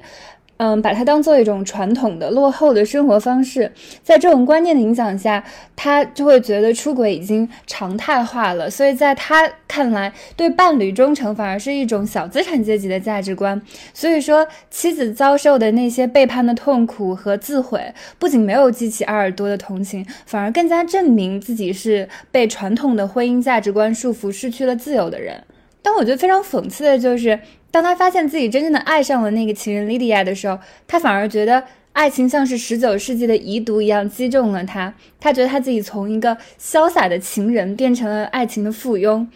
[0.59, 3.71] 嗯，把它当做一种传统的落后的生活方式，
[4.03, 5.41] 在这种观念的影响下，
[5.73, 8.69] 他就会觉得出轨已经常态化了。
[8.69, 13.61] 所以在他看来，对伴侣忠诚反而是一种小资产阶级的价值观。
[13.93, 25.41] 所以说，妻子遭受的那些背叛的痛苦和自毁，不仅没有激起阿尔多的同情，反而更加证明自己是被传统的婚姻价值观束缚、失去了自由的人。
[25.81, 27.39] 但我觉得非常讽刺的就是。
[27.71, 34.93] 当他发现自己真正的爱上了那个情人莉迪亚的时候，他反而觉得爱情像是十九世纪的遗毒一样击中了他。
[35.19, 39.27] 他觉得他自己从一个潇洒的情人变成了爱情的附庸。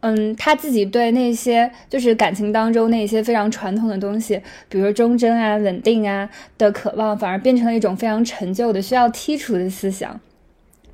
[0.00, 10.20] 嗯，他自己对那些就是感情当中那些非常传统的东西，比如说忠贞啊、稳定啊的渴望，反而变成了一种非常陈旧的、需要剔除的思想。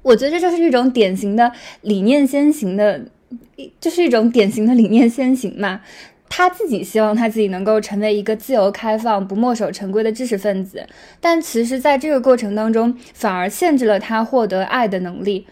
[0.01, 3.03] 我觉得这就是一种典型的理念先行的，
[3.81, 5.81] 就是一种典型的理念先行嘛。
[6.35, 10.87] 他自己希望他自己能够成为一个自由开放、不墨守成规的知识分子，
[11.21, 15.47] 但其实在这个过程当中，反而限制了他获得爱的能力。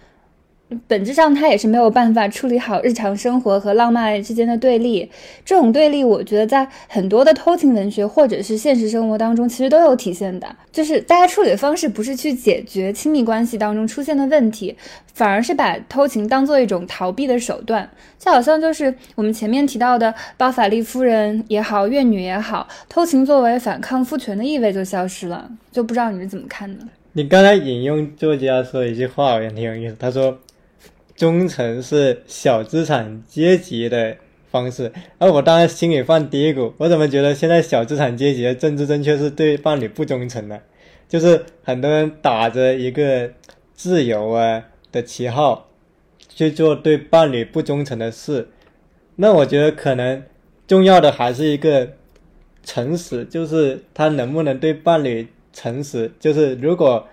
[0.86, 5.10] 本质上，他也是没有办法处理好日常生活和浪漫之间的对立。
[5.44, 10.46] 这种对立，我觉得在很多的偷情文学或者是现实生活当中，其实都有体现的。
[10.70, 14.76] 就是大家处理的方式不是去解决亲密关系当中出现的问题，
[15.12, 17.90] 反而是把偷情当做一种逃避的手段。
[18.18, 25.50] 就好像就是我们前面提到的包法利夫人也好，怨女也好，偷情作为反抗父权的意味就消失了。
[25.72, 26.84] 就不知道你是怎么看的？
[27.14, 29.96] 你刚才引用作家说一句话，我觉得挺有意思。
[29.98, 30.38] 他说。
[31.20, 34.16] 忠诚是小资产阶级的
[34.50, 40.58] 方式，而我当然心里犯嘀咕，我怎么觉得现在小资产阶级的政治正确是对伴侣不忠诚呢？
[41.06, 43.30] 就是很多人打着一个
[43.74, 45.68] 自由啊的旗号
[46.26, 48.48] 去做对伴侣不忠诚的事，
[49.16, 50.22] 那我觉得可能
[50.66, 51.86] 重要的还是一个
[52.64, 57.06] 诚实，就是他能不能对伴侣诚实，就是如果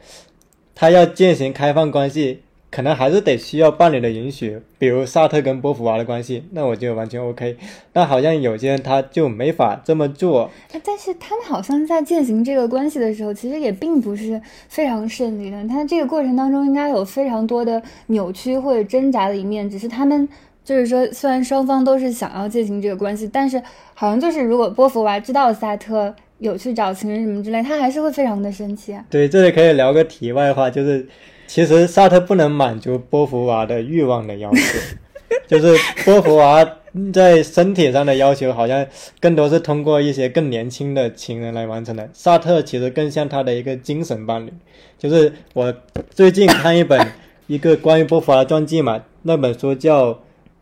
[0.73, 2.43] 他要践行开放关系。
[2.69, 7.57] 可能还是得需要伴侣的允许，比如萨特跟波伏娃的关系，那我就完全 OK。
[7.93, 10.51] 但好像有些人他就没法这么做。
[10.83, 15.65] 但是他们好像在践行这个关系的时候，其实也并不是非常顺利的。
[15.67, 20.27] 他这个过程当中应该有非常多的扭曲或者挣扎的一面，只是他们
[20.65, 28.93] 就是说，虽然双方都是想要践行这个关系，但是好像就是如果波伏娃知道萨特有去找情人什么之类，他还是会非常的生气。
[28.93, 31.07] 啊对，这里可以聊个题外话，就是。
[31.47, 34.79] 其实萨特不能满足波伏娃的欲望的要求，
[35.47, 36.67] 就是波伏娃
[37.13, 38.85] 在身体上的要求，好像
[39.21, 42.09] 更多是通过一些更年轻的情人来完成的。
[42.11, 44.51] 萨特其实更像他的一个精神伴侣。
[44.97, 45.73] 就是我
[46.09, 46.99] 最近看一本
[47.47, 50.13] 一个关于波伏娃的传记嘛，那本书叫《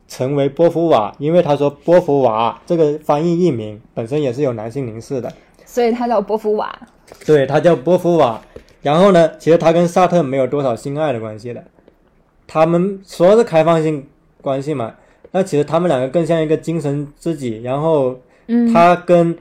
[0.07, 5.33] 成为波伏娃》，因为他说波伏娃这个翻译译名本身也是有男性凝视的，
[5.65, 6.77] 所以他叫波伏娃。
[7.25, 8.39] 对他叫波伏娃。
[8.85, 9.31] 然后呢？
[9.39, 11.63] 其实他跟萨特没有多少性爱的关系的，
[12.45, 14.05] 他们说是开放性
[14.43, 14.93] 关系嘛，
[15.31, 17.63] 那其实他们两个更像一个精神知己。
[17.63, 18.19] 然后，
[18.71, 19.35] 他跟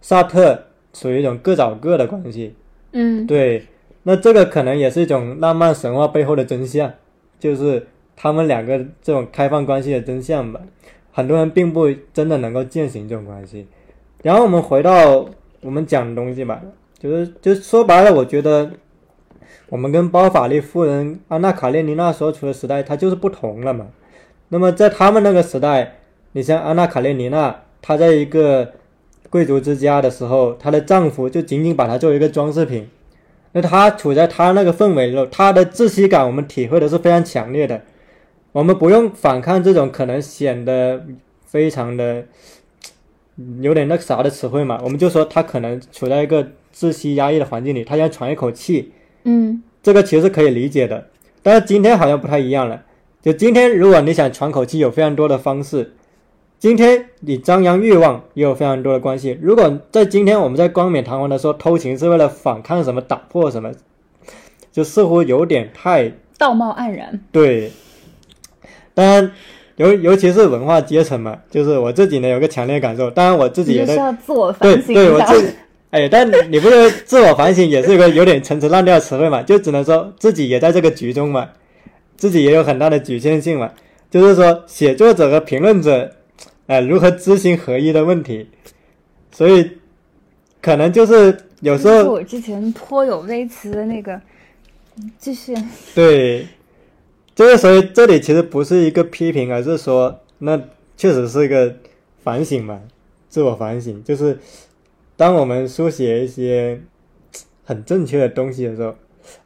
[0.00, 2.56] 萨特属于一种各找各的关系。
[2.90, 3.64] 嗯，对。
[4.02, 6.92] 那这个可能也是一种浪漫神话背后的真相，
[7.38, 10.60] 就是他们两个这种开放关系的真相吧。
[11.12, 13.68] 很多人并不真的能够践行这种关系。
[14.24, 15.24] 然后我们回到
[15.60, 16.60] 我们讲的东西吧。
[17.02, 18.70] 就是，就说白了，我觉得
[19.70, 23.88] 我们跟包法利夫人、安娜·卡列尼娜所处的时代，它就是不同了嘛。
[24.50, 25.96] 那么在他们那个时代，
[26.30, 28.74] 你像安娜·卡列尼娜，她在一个
[29.28, 32.88] 贵族之家的时候，她的丈夫就仅仅把她作为一个装饰品。
[33.50, 37.82] 那她处在她那个氛围中，她的窒息感我们体会的是非常强烈的。
[38.52, 41.04] 我们不用反抗这种可能显得
[41.44, 42.22] 非常的
[43.60, 46.46] 有点那个啥的词汇嘛，我们就说她可能处在一个。
[46.74, 48.92] 窒息压抑的环境里，他想喘一口气，
[49.24, 51.08] 嗯，这个其实是可以理解的。
[51.42, 52.82] 但是今天好像不太一样了。
[53.20, 55.94] 就今天，如果你想喘口气，有非常多的方式。
[56.58, 59.36] 今天你张扬欲望也有非常多的关系。
[59.42, 63.72] 如果在今天我们在冠冕堂皇的说偷情是为了反抗什么、打破什么，
[64.70, 67.20] 就似乎有点太道貌岸然。
[67.32, 67.70] 对，
[68.94, 69.32] 当然，
[69.76, 73.10] 尤尤其是文化阶层嘛，就是我自己呢有个强烈感受。
[73.10, 75.54] 当然我自己也需要自我反省对，对我自。
[75.92, 79.42] 哎，但你不是自我反省也是一个有点陈词滥调的词汇嘛？
[79.44, 81.50] 就只能说自己也在这个局中嘛，
[82.16, 83.70] 自己也有很大的局限性嘛。
[84.10, 86.10] 就是说，写作者和评论者，
[86.66, 88.48] 哎，如何知行合一的问题。
[89.32, 89.72] 所以，
[90.62, 94.18] 可能就是有时候我之前颇有微词的那个，
[95.18, 95.54] 继续。
[95.94, 96.46] 对，
[97.34, 100.58] 就是所以这里其实不是一个批评，而是说那
[100.96, 101.74] 确实是一个
[102.24, 102.80] 反省嘛，
[103.28, 104.38] 自我反省就是。
[105.22, 106.80] 当我们书写一些
[107.62, 108.92] 很正确的东西的时候，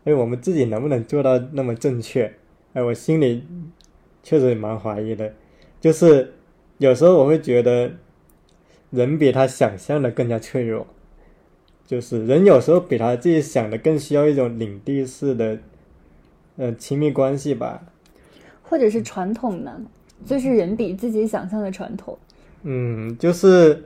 [0.04, 2.32] 哎，我们自己能不能做到那么正确？
[2.72, 3.44] 哎，我心里
[4.22, 5.30] 确实蛮怀疑的。
[5.78, 6.32] 就是
[6.78, 7.92] 有时候我会觉得，
[8.88, 10.86] 人比他想象的更加脆弱。
[11.86, 15.58] 就是人有时候比他自己想的更需要一种领地式的，
[16.56, 17.82] 呃，亲密关系吧。
[18.62, 19.78] 或者是传统呢？
[20.24, 22.18] 就是人比自己想象的传统。
[22.62, 23.84] 嗯，就是。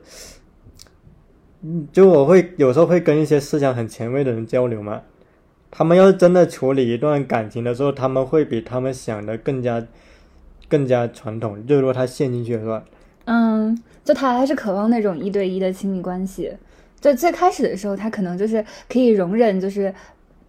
[1.63, 5.03] 嗯，就我会有时候会跟一些思想很前卫的人交流嘛，
[5.71, 9.87] 他们要是真的处理一段感情的时候，他们会比他们想的更加
[10.69, 11.67] 更加传统。
[11.67, 12.85] 就如果他陷进去的话，
[13.27, 16.53] 嗯，就他还是渴望那种一对一的亲密关系。
[17.01, 19.95] 就最开始的时候，他可能就是可以容忍，就是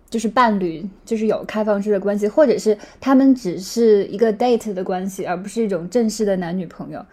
[0.09, 7.05] 就是伴侣，就是有开放式的关系，或者是他们只是一个 date 的关系，而不是一种正式的男女朋友。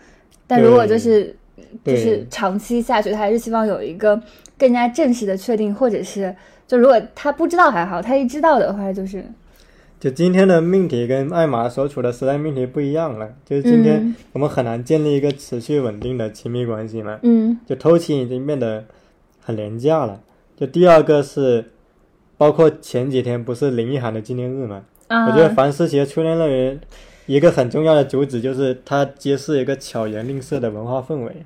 [0.47, 1.37] 但如果就是
[1.85, 4.21] 就是长期下去，他还是希望有一个
[4.59, 6.35] 更加正式的确定，或者是
[6.67, 9.25] 就如果他不知道还好，他一知道的话，就是
[10.01, 13.29] 就今天的命题跟艾玛所处的时代命题不一样了。
[13.45, 17.19] 就是今天我们很难建立一个持续稳定的亲密关系嘛。
[17.23, 18.85] 嗯，就偷情已经变得
[19.41, 20.21] 很廉价了。
[20.57, 21.65] 就第二个是，
[22.37, 24.83] 包括前几天不是林奕涵的纪念日嘛？
[25.09, 26.79] 啊，我觉得樊思琪的初恋乐园
[27.29, 31.45] 一个很重要的主旨就是它揭示一个巧言令色的文化氛围。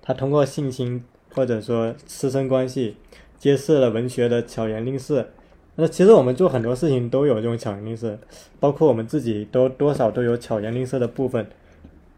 [0.00, 1.02] 它通过性侵
[1.34, 2.96] 或者说师生关系，
[3.36, 5.28] 揭示了文学的巧言令色。
[5.74, 8.16] 那其实我们做很多事情都有这种巧言令色，
[8.60, 11.44] 包括我们自己都多少都有巧言令色的部分。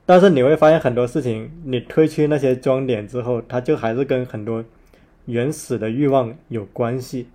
[0.05, 4.62] 但是你会发现很多事情，你褪去那些装点之后，它就还是跟很多
[5.25, 7.29] 原始的欲望有关系，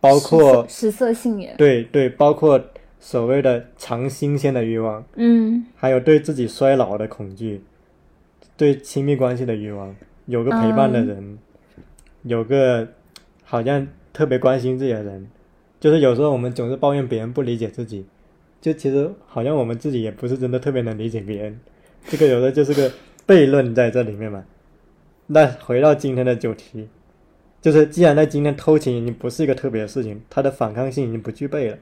[0.00, 1.54] 包括食色性也。
[1.58, 2.58] 对对，包括
[3.00, 7.62] 所谓的尝新鲜的欲望，嗯，还有对自己衰老的恐惧。
[8.56, 9.96] 对亲密关系的欲望，
[10.26, 11.38] 有个陪伴的人，
[12.24, 12.86] 有个
[13.42, 15.26] 好像特别关心自己的人，
[15.80, 18.04] 就是有时候我们总是抱怨别人不理解自己，
[18.60, 21.58] 就其实好像我们自己也不是真的特别能理解别人，
[22.06, 22.92] 这个有的就是个
[23.26, 24.44] 悖论在这里面嘛。
[25.26, 26.86] 那回到今天的主题，
[27.62, 31.78] 就是既然在今天偷情已经不是一个特别的事情，它的反抗性已经不具备了，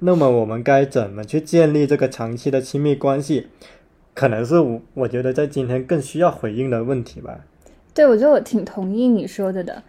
[0.00, 3.48] 那么我们该怎么去建立这个长期的亲密关系？
[4.14, 7.40] 可能是我我觉得在今天更需要回应的问题吧。
[7.94, 9.82] 对，我觉得我挺同意你说的的。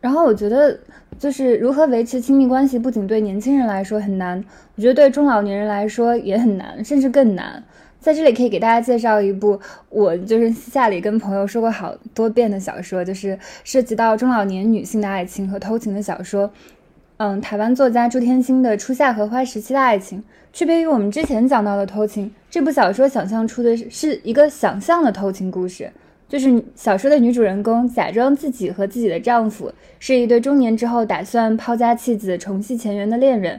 [0.00, 0.78] 然后我觉得
[1.18, 4.44] 就是如何维持亲密关系，不仅对年轻人来说很难，
[4.76, 7.64] 我觉得对中老年人来说也很难，甚至更难。
[7.98, 9.58] 在这里可以给大家介绍一部
[9.88, 16.48] 我就是私下里跟朋友说过好多遍的小说，就是涉及到中老年女性的爱情和偷情的小说。
[17.18, 20.18] 嗯，台湾作家朱天心的《初夏荷花时期的爱情》，
[20.52, 25.90] 区别于我们之前讲到的偷情，这部小说想象出的是一个想象的偷情故事，
[26.28, 33.58] 就是小说的女主人公假装自己和自己的丈夫是一对中年之后打算抛家弃子重续前缘的恋人。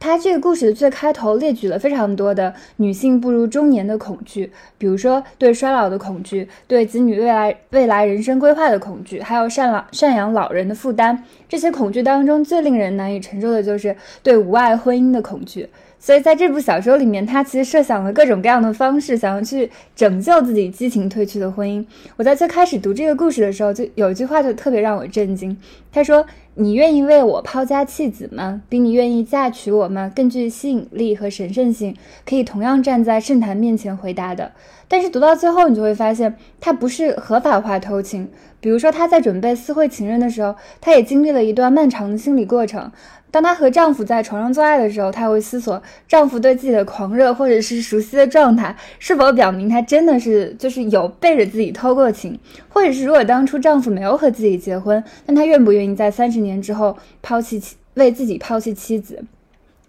[0.00, 11.24] 他这个故事的最开头列举了非常多的女性步入中年的恐惧，比如说对衰老的恐惧，对子女未来未来人生规划的恐惧，还有赡老赡养老人的负担。
[11.48, 15.68] 这些恐惧当中，最令人难以承受的就是对无爱婚姻的恐惧。
[16.00, 21.84] 所以在这部小说里面，他其实设想了各种各样的方式，想要去拯救自己激情褪去的婚姻。
[22.16, 25.56] 我在最开始读这个故事的时候，就有一句话就特别让我震惊。
[25.90, 26.24] 他说
[26.60, 28.60] ：“你愿意为我抛家弃子吗？
[28.68, 31.94] 比你愿意嫁娶我吗更具吸引力和神圣性，
[32.28, 34.50] 可以同样站在圣坛面前回答的。”
[34.88, 38.28] 但是读到最后，你就会发现，他不是合法化偷情。
[38.60, 42.90] 比如说，她在准备私会情人的时候，她也经历了一段漫长的心理过程。
[43.30, 52.40] 当她和丈夫在床上做爱的时候，她会思索丈夫对自己的狂热或者是熟悉的状态，是否表明他真的是就是有背着自己偷过情，
[52.70, 59.22] 或者是如果当初丈夫没有和自己结婚，那他愿不愿意在三十年年之后抛弃妻为自己抛弃妻子？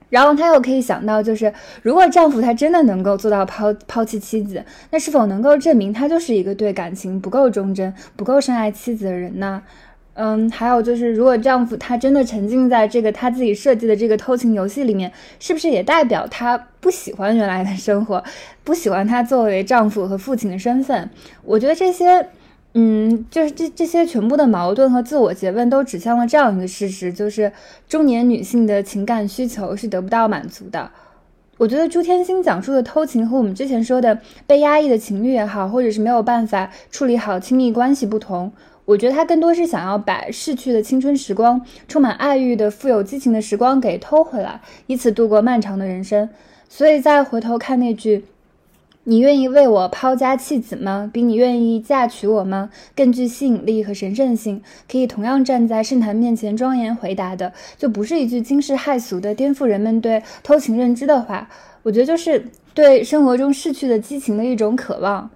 [0.09, 1.53] 然后他又可以想到，就是
[1.83, 9.61] 如果丈夫他真的能够做到抛抛弃妻子，那是否能够证明他就是一个对感情不够忠贞、不够深爱妻子的人呢？
[10.15, 18.23] 嗯，还有就是，如果丈夫他真的沉浸在这个他自己设计的这个偷情游戏里面，是不是也代表他不喜欢原来的生活，
[18.63, 21.09] 不喜欢他作为丈夫和父亲的身份？
[21.43, 22.27] 我觉得这些。
[22.73, 27.51] 嗯，就是这这些全部的矛盾和自我诘问都指向了这样一个事实，就是
[27.87, 30.91] 中年女性的情感需求是得不到满足的。
[31.57, 38.51] 我觉得朱天心讲述的偷情和我们之前说的被压抑的情欲也好，或者是没有办法处理好亲密关系不同，
[38.85, 46.29] 我觉得他更多是想要把逝去的青春时光、充满爱欲的富有激情的时光给偷回来，以此度过漫长的人生。
[46.69, 48.25] 所以再回头看那句。
[49.09, 51.09] 你愿意为我抛家弃子吗？
[51.11, 61.49] 比你愿意嫁娶我吗更具吸引力和神圣性，可以同样站在圣坛面前庄严回答的，就不是一句惊世骇俗的颠覆人们对偷情认知的话。
[61.81, 62.45] 我觉得就是
[62.75, 65.27] 对生活中逝去的激情的一种渴望。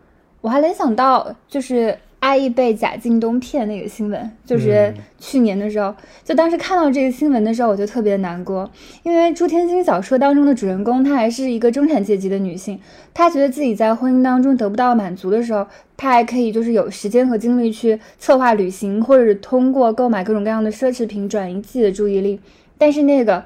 [0.42, 1.98] 我还联想到就是。
[2.24, 5.94] 阿姨被贾敬东骗那个新闻，就是去年的时候，
[6.24, 8.72] 就当时看到这个新闻的时候，我就特别难过，
[9.04, 12.80] 因为朱天心小说当中的主人公，她还是一个中产阶级的女性，
[13.14, 15.68] 她觉得自己在婚姻当中得不到满足的时候，
[15.98, 22.40] 她还可以就是有时间和精力去策划旅行，或者是通过购买各种各样的奢侈品转移自己的注意力，
[22.78, 23.44] 但是那个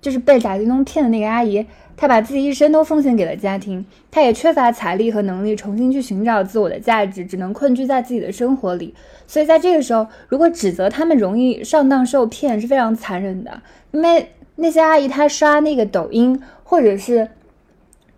[0.00, 8.94] 就是被贾敬东骗的那个阿姨，她把自己一生都奉献给了家庭，她也缺乏财力和能力重新去寻找自我的价值，只能困居在自己的生活里。
[9.26, 13.62] 所以在这个时候，如果指责他们容易上当受骗，是非常残忍的。
[13.92, 17.28] 因为那些阿姨她刷那个抖音，或者是。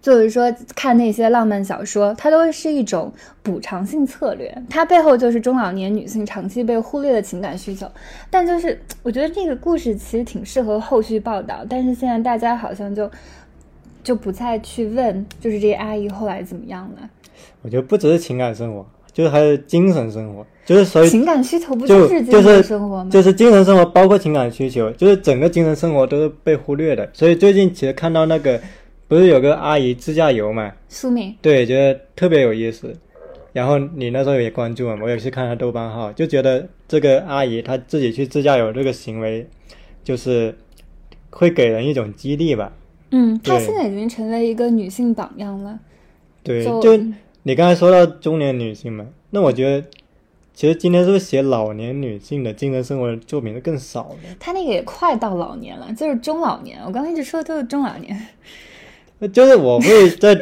[0.01, 3.13] 就是说，看那些浪漫小说，它都是一种
[3.43, 7.85] 补偿性策略，它背后就是中老年女性长期被忽略的情感需求。
[8.31, 13.11] 但就是我觉得这个故事其实挺适合后续报道，但是现在大家好像就
[14.03, 17.09] 就不再去问，就是这些阿姨后来怎么样了。
[17.63, 23.11] 我觉得不只是情感生活，就是还有精神生活，就是所以情感需求不就是精神生活吗？
[23.11, 27.09] 就是精神生活包括情感需求，就是整个精神生活都是被忽略的。
[27.13, 28.61] 所以最近其实看到那个。
[29.09, 30.71] 不是有个阿姨自驾游嘛？
[30.87, 32.95] 苏敏对，觉得特别有意思。
[33.55, 34.99] 然后你那时候也关注嘛？
[35.03, 39.49] 我也去看她豆瓣号，就觉得这个阿姨她自己去自驾游这个行为，
[40.05, 40.55] 就是
[41.31, 42.71] 会给人一种激励吧。
[43.11, 45.79] 嗯，她现在已经成为一个女性榜样了。
[46.43, 46.97] 对，就
[47.43, 49.87] 你刚才说到中年女性嘛，那我觉得
[50.55, 54.17] 其实今天是不是写老年女性的精神生活的作品更少了？
[54.39, 56.79] 她那个也快到老年了，就是中老年。
[56.85, 58.27] 我刚刚一直说的都是中老年。
[59.33, 60.35] 就是我会在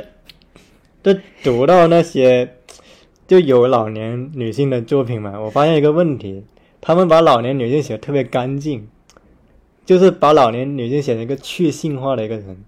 [1.03, 2.57] 在读到那些
[3.27, 6.45] 就有老年女性的作品嘛，我发现一个问题，
[6.81, 8.89] 他们把老年女性写的特别干净，
[9.87, 12.59] 就是把老年女性写成一个去性化的一个人，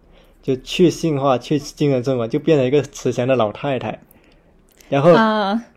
[0.40, 3.98] 就去性化、去精神生活，就变成一个慈祥的老太太。
[4.88, 5.12] 然后，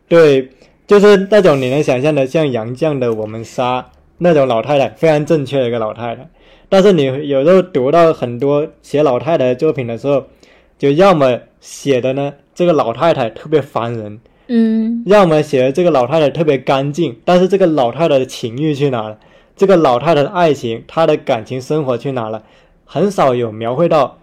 [0.08, 0.50] 对，
[0.88, 3.82] 就是那种你能想象的像杨绛的《我们仨》
[4.20, 6.30] 那种老太太，非常正确的一个老太太。
[6.70, 10.28] 但是你有时候读到很多写老太太的作品的时候，
[10.78, 19.18] 就要么写的呢这个老太太特别烦人，嗯，要么写的这个老太太特别干净，但是这个老太太的情欲去哪了？
[19.62, 22.42] 这个老太太的爱情，她的感情生活去哪了？
[22.84, 24.18] 很少有描绘到。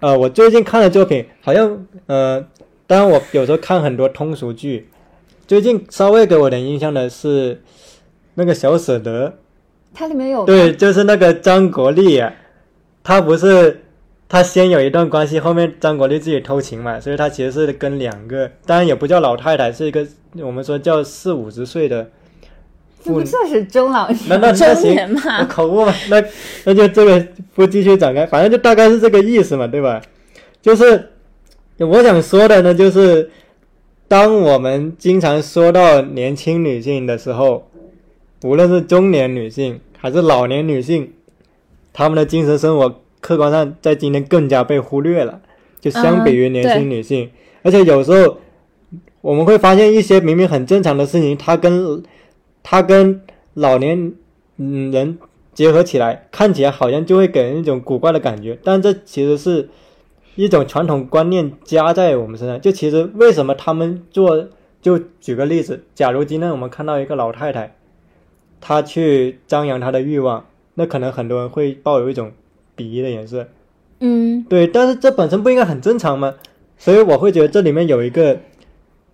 [0.00, 2.44] 呃，我最近看的作品好像，呃，
[2.86, 4.90] 当然我有时候看很多通俗剧，
[5.46, 7.62] 最近稍微给我点印象的是
[8.34, 9.38] 那个小舍得。
[9.94, 12.22] 它里面有对，就是那个张国立，
[13.02, 13.84] 他不是
[14.28, 20.06] 他先有一段关系，后面张国立自己偷情嘛，所以他其实是跟两个，当然也不叫老太太，是一个
[20.42, 22.10] 我们说叫四五十岁的，
[23.04, 24.18] 那不就是中老年？
[24.28, 26.22] 那那那行，我口误嘛，那
[26.64, 30.00] 那就这个不继续展开，反正就大概是这个意思嘛，对吧？
[30.60, 31.10] 就是
[31.78, 33.30] 我想说的呢，就是
[34.06, 37.64] 当我们经常说到年轻女性的时候。
[38.44, 41.12] 无论是中年女性还是老年女性，
[41.92, 45.40] 她们的精神生活客观上在今天更加被忽略了，
[45.80, 47.28] 就相比于年轻女性。
[47.64, 48.38] 而且有时候
[49.22, 52.00] 我们会发现一些明明很正常的事情，它跟
[52.62, 53.20] 它跟
[53.54, 54.12] 老年
[54.56, 55.18] 嗯人
[55.54, 58.58] 结合起来，看起来好像就会给人一种古怪的感觉。
[58.62, 59.68] 但这其实是
[60.36, 62.60] 一种传统观念加在我们身上。
[62.60, 64.48] 就其实为什么他们做？
[64.80, 67.74] 就举个例子，假如今天我们看到一个老太太。
[68.60, 72.30] 她去张扬她的欲望，那可能很多人会抱有一种
[72.76, 73.48] 鄙夷的眼色。
[73.98, 76.36] 嗯，对，但是这本身不应该很正常吗？
[76.76, 78.38] 所以我会觉得这里面有一个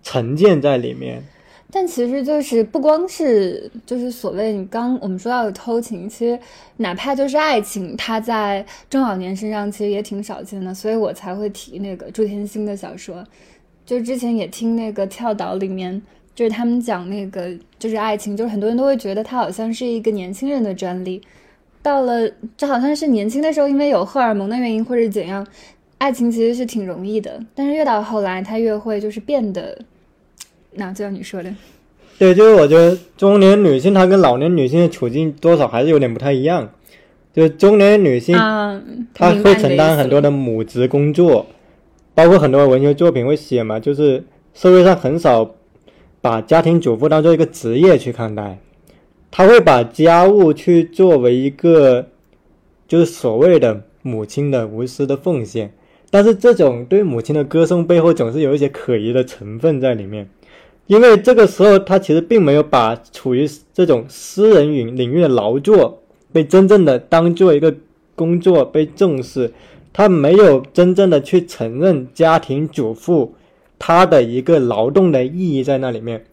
[0.03, 1.23] 成见在里面。
[1.71, 6.39] 但其实就是不光是就是所谓你刚我们说到的偷情，其实
[6.77, 10.73] 哪怕就是爱情，它在中老年身上其实也挺少见的。
[10.73, 13.23] 所以我才会提那个朱天心的小说，
[13.85, 16.01] 就之前也听那个跳岛里面。
[16.33, 17.49] 就是他们讲那个，
[17.79, 21.21] 就是爱情，就是很多人都会觉得它好像是一个年轻人的专利。
[21.81, 25.47] 到了这好像是年轻的时候，因为有荷尔蒙的原因或者怎样，
[25.97, 27.41] 爱情其实是挺容易的。
[27.55, 29.79] 但是越到后来，它越会就是变得，
[30.75, 31.53] 那就像你说的，
[32.19, 36.69] 对，就是我觉得中年女性她跟老年女性的处境多少还是有点不太一样。
[37.33, 38.35] 就是中年女性，
[39.13, 41.45] 她会承担很多的母职工作，
[42.13, 44.23] 包括很多文学作品会写嘛，就是
[44.53, 45.55] 社会上很少。
[46.21, 48.57] 把家庭主妇当做一个职业去看待，
[49.29, 52.07] 她会把家务去作为一个，
[52.87, 55.71] 就是所谓的母亲的无私的奉献。
[56.09, 60.27] 但是这种对母亲的歌颂背后总是有一些可疑的成分在里面，
[60.87, 67.75] 因为这个时候他其实并没有把处于这种私人领领域的劳作被真正的当做一个
[68.15, 69.51] 工作被重视，
[69.91, 73.33] 他没有真正的去承认家庭主妇。
[73.77, 76.25] 他的一个劳动的意义在那里面，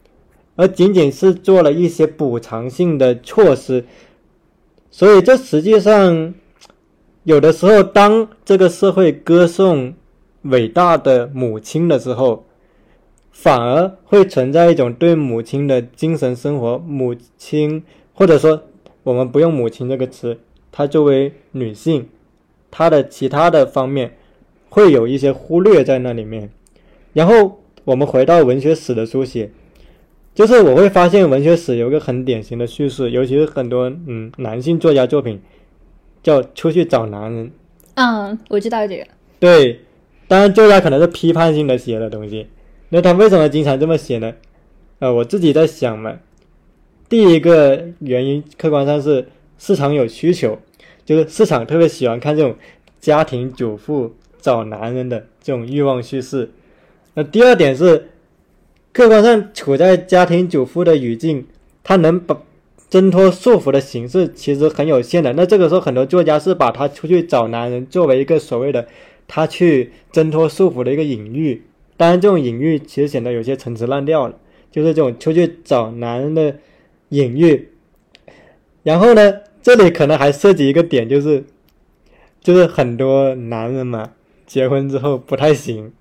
[0.55, 3.85] 而仅仅是做了一些补偿性的措施，
[4.93, 6.33] 所以这实际上
[7.25, 9.93] 有的时候，当这个社会歌颂
[10.43, 12.47] 伟大的母亲的时候，
[13.33, 17.83] 反而会存在一种对母亲的精神生活，母亲
[18.15, 18.63] 或者说
[19.03, 20.39] 我们不用“母亲”这个词，
[20.71, 22.09] 她作为女性，
[22.71, 24.17] 她的其他的方面
[24.69, 26.51] 会有一些忽略在那里面。
[27.15, 29.51] 然后我们回到文学史的书写，
[30.35, 35.41] 就是我会发现文学史有个很典型的叙事，尤其是很多嗯男性作家作品，
[36.23, 37.51] 叫出去找男人。
[37.95, 39.07] 嗯，我知道这个。
[39.41, 39.81] 对，
[40.29, 42.47] 当然作家可能是批判性的写的东西，
[42.95, 44.35] 那他为什么经常这么写呢？
[44.99, 46.19] 呃，我自己在想嘛，
[47.09, 50.59] 第一个原因客观上是市场有需求，
[51.03, 52.55] 就是市场特别喜欢看这种
[53.01, 56.51] 家庭主妇找男人的这种欲望叙事。
[57.15, 58.11] 那第二点是，
[58.93, 61.47] 客观上处在家庭主妇的语境，
[61.83, 62.43] 他能把
[62.91, 65.33] 挣脱束缚的形式其实很有限的。
[65.33, 68.87] 那这个时候，很多作家是把他出去找男人作为一个所谓的
[69.27, 71.63] 他去挣脱束缚的一个隐喻。
[72.03, 74.35] 当然，这种隐喻其实显得有些陈词滥调了，
[74.73, 76.57] 就是这种出去找男人的
[77.11, 77.69] 隐喻。
[78.83, 81.45] 然后呢，这里可能还涉及一个点，就是
[82.41, 84.11] 就是很多男人嘛，
[84.49, 85.93] 结婚之后不太行。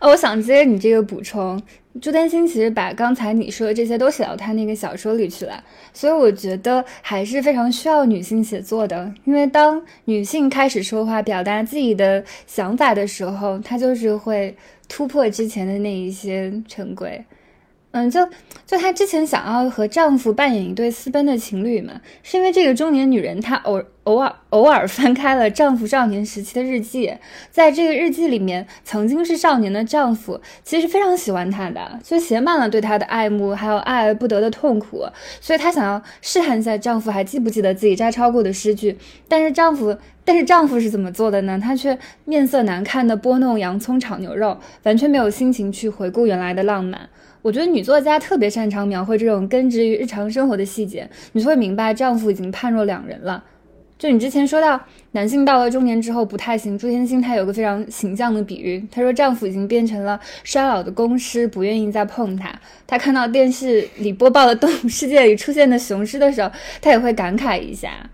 [0.00, 1.60] 哦，我想接着你这个补充，
[2.00, 14.56] 朱丹心其实把刚才你说的这些都写到他那个小说里去了，所以我觉得还是非常需要女性写作的，因为当女性开始说话、表达自己的想法的时候，她就是会
[14.92, 17.24] 突破之前的那一些陈规。
[17.92, 18.26] 嗯，就
[18.66, 27.12] 就她之前想要和丈夫扮演一对私奔的情侣嘛，是因为这个中年女人她偶偶尔偶尔翻开了丈夫少年时期的日记，
[27.50, 35.04] 在这个日记里面，曾经是少年的丈夫其实非常喜欢她的，就写满了对她的爱慕，还有爱而不得的痛苦，
[35.40, 38.96] 所以她想要试探一下丈夫还记不记得自己摘抄过的诗句，
[39.28, 41.60] 但是丈夫但是丈夫是怎么做的呢？
[41.62, 47.10] 他却面色难看的拨弄洋葱炒牛肉，完全没有心情去回顾原来的浪漫。
[47.42, 53.44] 我觉得女作家特别擅长描绘这种根植于日常生活的细节，你就会明白丈夫已经判若两人了。
[53.98, 54.80] 就你之前说到
[55.12, 62.52] 男性到了中年之后不太行，朱天心她有个非常形象的比喻，她说丈夫已经变成了衰老的公狮，不愿意再碰她。
[62.84, 68.10] 她看到电视里播报的动物世界里出现的雄狮的时候，她也会感慨一下。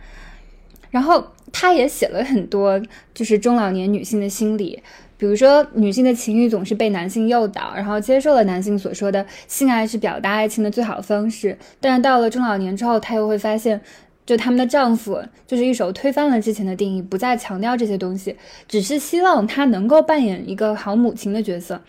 [0.90, 1.22] 然后
[1.52, 2.78] 她也写了很多
[3.14, 4.82] 就是中老年女性的心理。
[5.18, 11.58] 比如说，女性的情欲总是被男性诱导，然后接受了男性所说的性爱是表达爱情的最好方式。
[11.80, 13.80] 但是到了中老年之后，她又会发现，
[14.24, 18.36] 就他们的丈夫就是一手推翻了之前的定义，不再强调这些东西，
[18.68, 21.82] 只是希望她能够扮演一个好母亲的角色。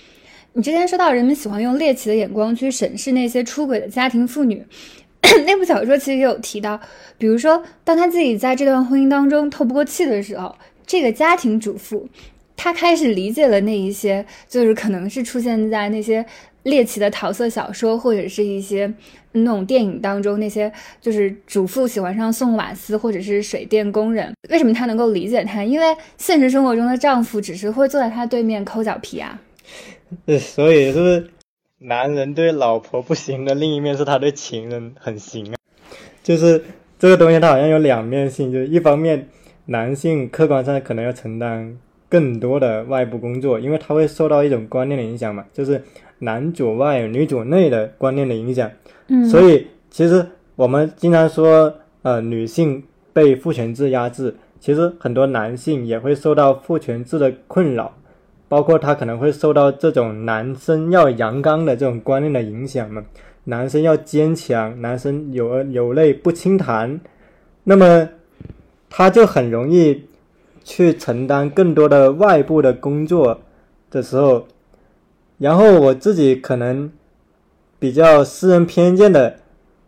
[0.54, 4.66] 你之前说到，人们喜欢用猎奇的眼光去审视那些出轨的家庭妇女，
[5.46, 6.80] 那部小说其实也有提到，
[7.20, 10.56] 比如说，当她自己在这段婚姻当中透不过气的时候，
[10.88, 12.10] 这个家庭主妇。
[12.62, 16.26] 他开始理解了那一些，就是可能是出现在那些
[16.64, 18.94] 猎奇的桃色小说，或者是一些
[19.32, 24.34] 那种电影当中那些，就是主妇喜欢上送瓦斯或者是水电工人。
[24.50, 25.64] 为什么他能够理解他？
[25.64, 29.40] 因为现实生活中的丈夫只是会坐在他对面抠脚皮啊。
[30.26, 31.30] 对， 所以是不是
[31.78, 35.56] 男人对老婆不行的另一面是他对情人很行啊？
[36.22, 36.62] 就是
[37.00, 39.30] 这个东西，它好像有两面性，就是一方面
[39.68, 41.78] 男性客观上可能要承担。
[42.10, 45.80] 更多的外部工作，因为他会受到一种观念的影响嘛，就是
[46.18, 48.70] 男主外女主内的观念的影响。
[49.08, 52.84] 嗯，所以其实我们经常说，呃，女性
[53.14, 57.96] 被父权制压制，其实很多男性也会受到父权制的困扰，
[58.48, 63.04] 包括他可能会受到这种男生要阳刚的这种观念的影响嘛，
[63.44, 67.00] 男生要坚强，男生有有泪不轻弹，
[67.66, 68.10] 那么
[68.90, 70.09] 他就很容易。
[70.64, 73.42] 去承担更多的外部的工作
[73.90, 74.46] 的时候，
[75.38, 76.92] 然后我自己可能
[77.80, 79.38] 比较私人偏见的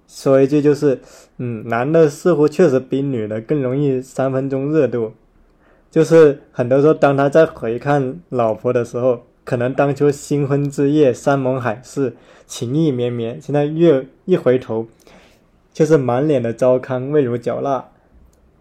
[0.07, 0.99] 说一句，就是，
[1.37, 5.13] 嗯，男的似乎确实比女的更容易三分钟热度，
[5.89, 12.15] 就是很多时候当他在回看老婆的时候，可能当初新婚之夜山盟海誓、
[12.45, 14.87] 情意绵绵，现在越一回头，
[15.71, 17.89] 就是满脸的糟糠、味如嚼蜡。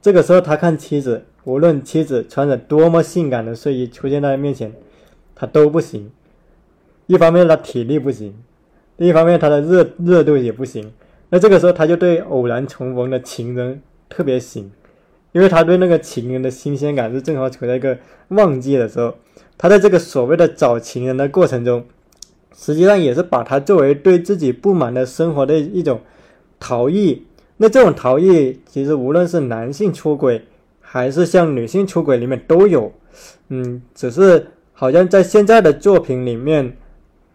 [0.03, 1.25] 这个时候他看妻子。
[1.45, 4.73] 无论妻子穿着多么性感的睡衣出现在他面前，
[5.35, 6.11] 他都不行。
[7.07, 8.35] 一方面他体力不行，
[8.99, 10.93] 另一方面他的热热度也不行。
[11.31, 14.71] 那这个时候他就对偶然重逢的情人特别行，
[15.33, 19.15] 因为他对那个情人的新鲜感是正好处在一个旺季的时候。
[19.57, 21.85] 他在这个所谓的找情人的过程中，
[22.57, 26.01] 实际上也是把他作为对自己不满的生活的一种
[26.59, 27.25] 逃逸。
[27.57, 30.43] 那这种逃逸，其实无论是男性出轨。
[30.93, 32.93] 还是像女性出轨里面都有，
[33.49, 36.77] 嗯，只是好像在现在的作品里面，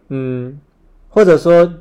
[0.10, 0.60] 嗯，
[1.08, 1.74] 或者说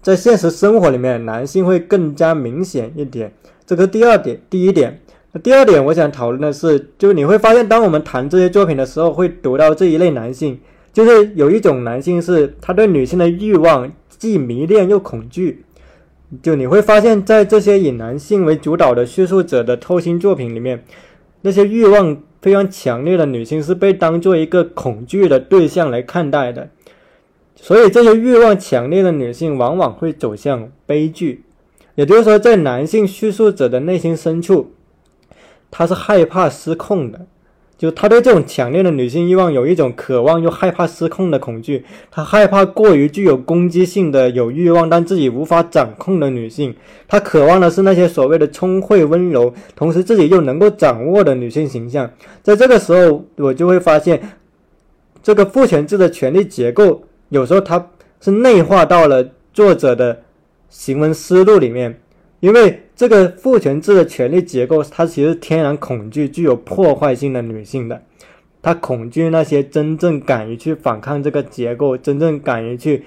[0.00, 3.32] 在现实生活里面，男性会更加明显一点。
[3.66, 5.00] 这个第二点，第一点，
[5.32, 10.60] 那第二点，我想讨论的是，就你会发现，当我们谈这些作品的时候，会读到这一类男性，
[10.92, 15.64] 就是有一种男性是他对女性的欲望既迷恋又恐惧。
[16.42, 20.84] 就你会发现在这些以男性为主导的叙述者的偷心作品里面，
[21.42, 26.70] 那些欲望非常强烈的女性是被当做一个恐惧的对象来看待的，
[27.54, 31.42] 所以这些欲望强烈的女性往往会走向悲剧。
[31.94, 34.72] 也就是说，在男性叙述者的内心深处，
[35.70, 37.26] 他是害怕失控的。
[37.78, 46.74] 就他对这种强烈的女性欲望有一种渴望又害怕失控的恐惧，他害怕过于具有攻击性的有欲望但自己无法掌控的女性，
[47.06, 52.10] 他渴望的是那些所谓的聪慧温柔，同时自己又能够掌握的女性形象。
[52.42, 54.22] 在这个时候，我就会发现，
[55.22, 57.90] 这个父权制的权力结构有时候它
[58.22, 60.22] 是内化到了作者的
[60.70, 62.00] 行文思路里面，
[62.40, 62.82] 因为。
[62.96, 68.00] 这个父权制的权力结构，它其实天然恐惧具有破坏性的女性的，
[68.62, 73.04] 她恐惧那些真正敢于去反抗这个结构、真正敢于去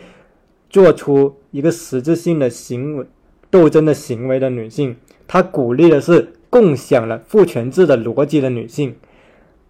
[0.70, 3.06] 做出一个实质性的行为
[3.50, 4.96] 斗争的行为的女性，
[5.28, 8.96] 她鼓励的是共享了父权制的逻辑的女性。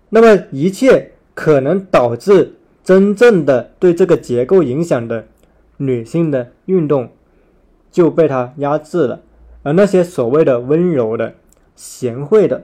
[0.09, 5.29] 那么，一切可能导致真正的对这个结构影响的
[5.77, 7.09] 女性的运动
[7.89, 9.21] 就被他压制了。
[9.69, 11.35] 而那些所谓的温柔的、
[11.75, 12.63] 贤惠的、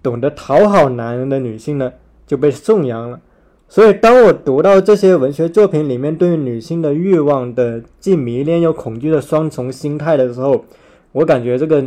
[0.00, 1.92] 懂得讨好男人的女性呢，
[2.24, 3.20] 就被颂扬了。
[3.66, 10.64] 所以，当我读到这些文学作品里面对于女性的欲望的既迷恋又恐惧的双重心态的时候，
[11.10, 11.84] 我感觉这个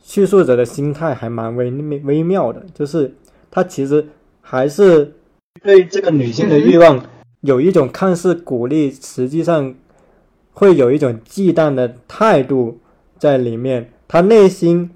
[0.00, 1.68] 叙述者的心态还蛮微
[2.04, 3.12] 微妙的，就是
[3.50, 4.06] 他其实
[4.40, 5.14] 还是
[5.60, 7.04] 对这个女性的欲望
[7.40, 9.74] 有一种看似鼓励，实际上
[10.52, 12.78] 会有一种忌惮的态度。
[13.18, 14.90] 在里面，他内心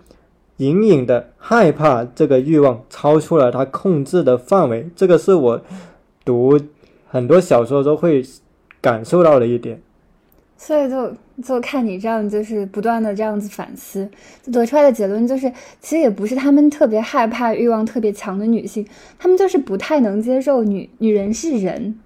[0.59, 5.61] 隐隐的害怕这个欲望超出了他控制的范围，这个是我
[6.25, 6.59] 读
[7.09, 8.25] 很多小说都会
[8.81, 9.81] 感受到的一点。
[10.57, 11.12] 所以就
[11.43, 14.09] 就看你这样，就是不断的这样子反思，
[14.53, 15.51] 得出来的结论就是，
[15.81, 18.87] 其实也不是他们特别害怕欲望特别强的女性，
[19.18, 21.99] 他们就是不太能接受女女人是人。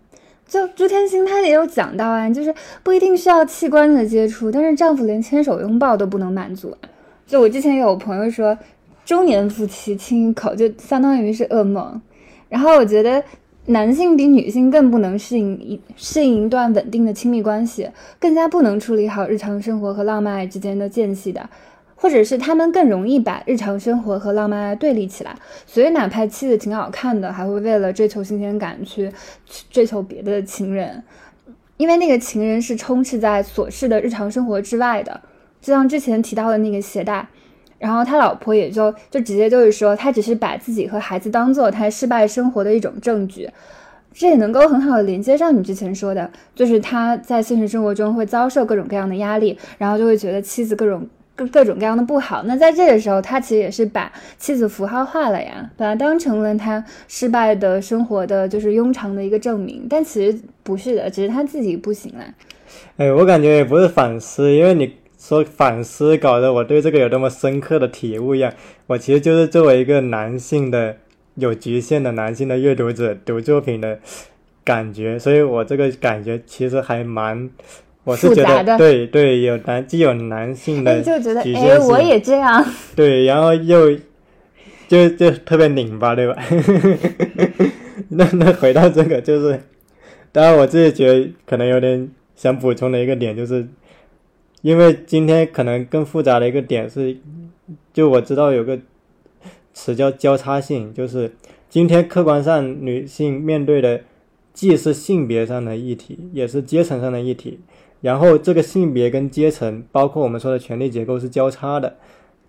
[0.49, 6.77] 就朱天心她也有讲到啊，就是不一定需要器官的接触，但是丈夫连牵手拥抱都不能满足。
[7.27, 8.57] 就我之前有朋友说，
[9.05, 12.01] 中年夫妻亲一口就相当于是噩梦。
[12.49, 13.23] 然后我觉得
[13.67, 17.91] 男性比女性更不能适应一适应一段稳定的亲密关系，
[18.21, 21.51] 更加不能处理好日常生活和浪漫爱之间的间隙的。
[21.99, 25.35] 或者是他们更容易把日常生活和浪漫对立起来，
[25.67, 29.11] 所以哪怕妻子挺好看的，还会为了追求新鲜感去
[29.71, 31.03] 追求别的情人，
[31.79, 35.19] 因为那个情人是充斥在琐事的日常生活之外的，
[35.61, 37.27] 就像之前提到的那个鞋带，
[37.79, 43.49] 然后他老婆也就就直接就是说，他只是把自己和孩子当做他失败生活的一种证据，
[44.13, 51.09] 这也能够很好的连接上你之前说的，就是他在现实生活中会遭受各种各样的压力，然后就会觉得妻子各种。
[51.37, 59.87] 各各种各样的不好，那在这个时候，他其实也是把妻子符号化了呀，把它当成了他失败的生活的就是庸常的一个证明。
[59.89, 62.25] 但其实不是的，只是他自己不行了。
[62.97, 68.51] 哎，我感觉也不是反思，因为你说反思，搞得我对这个有多么深刻的体悟一样。
[68.87, 70.97] 我其实就是作为一个男性的
[71.35, 73.99] 有局限的男性的阅读者读作品的
[74.65, 77.51] 感觉，所以我这个感觉其实还蛮。
[78.07, 82.65] 我是觉得对对，有男既有男性的就觉得哎，我也这样。
[82.95, 83.99] 对，然后又
[84.87, 86.41] 就就特别拧巴，对吧？
[88.11, 89.61] 那 那回到这个，就是
[90.31, 93.67] 当然我自己觉得可能有点想补充的一个点，就是
[94.63, 97.17] 因为今天可能更复杂的一个点是，
[97.93, 98.79] 就我知道有个
[99.75, 101.35] 词叫交叉性，就是
[101.69, 104.03] 今天客观上女性面对的
[104.55, 107.59] 既是性别上的议题，也是阶层上的议题。
[108.07, 111.97] 然后这个性别跟阶层，包括我们说的权力结构是交叉的，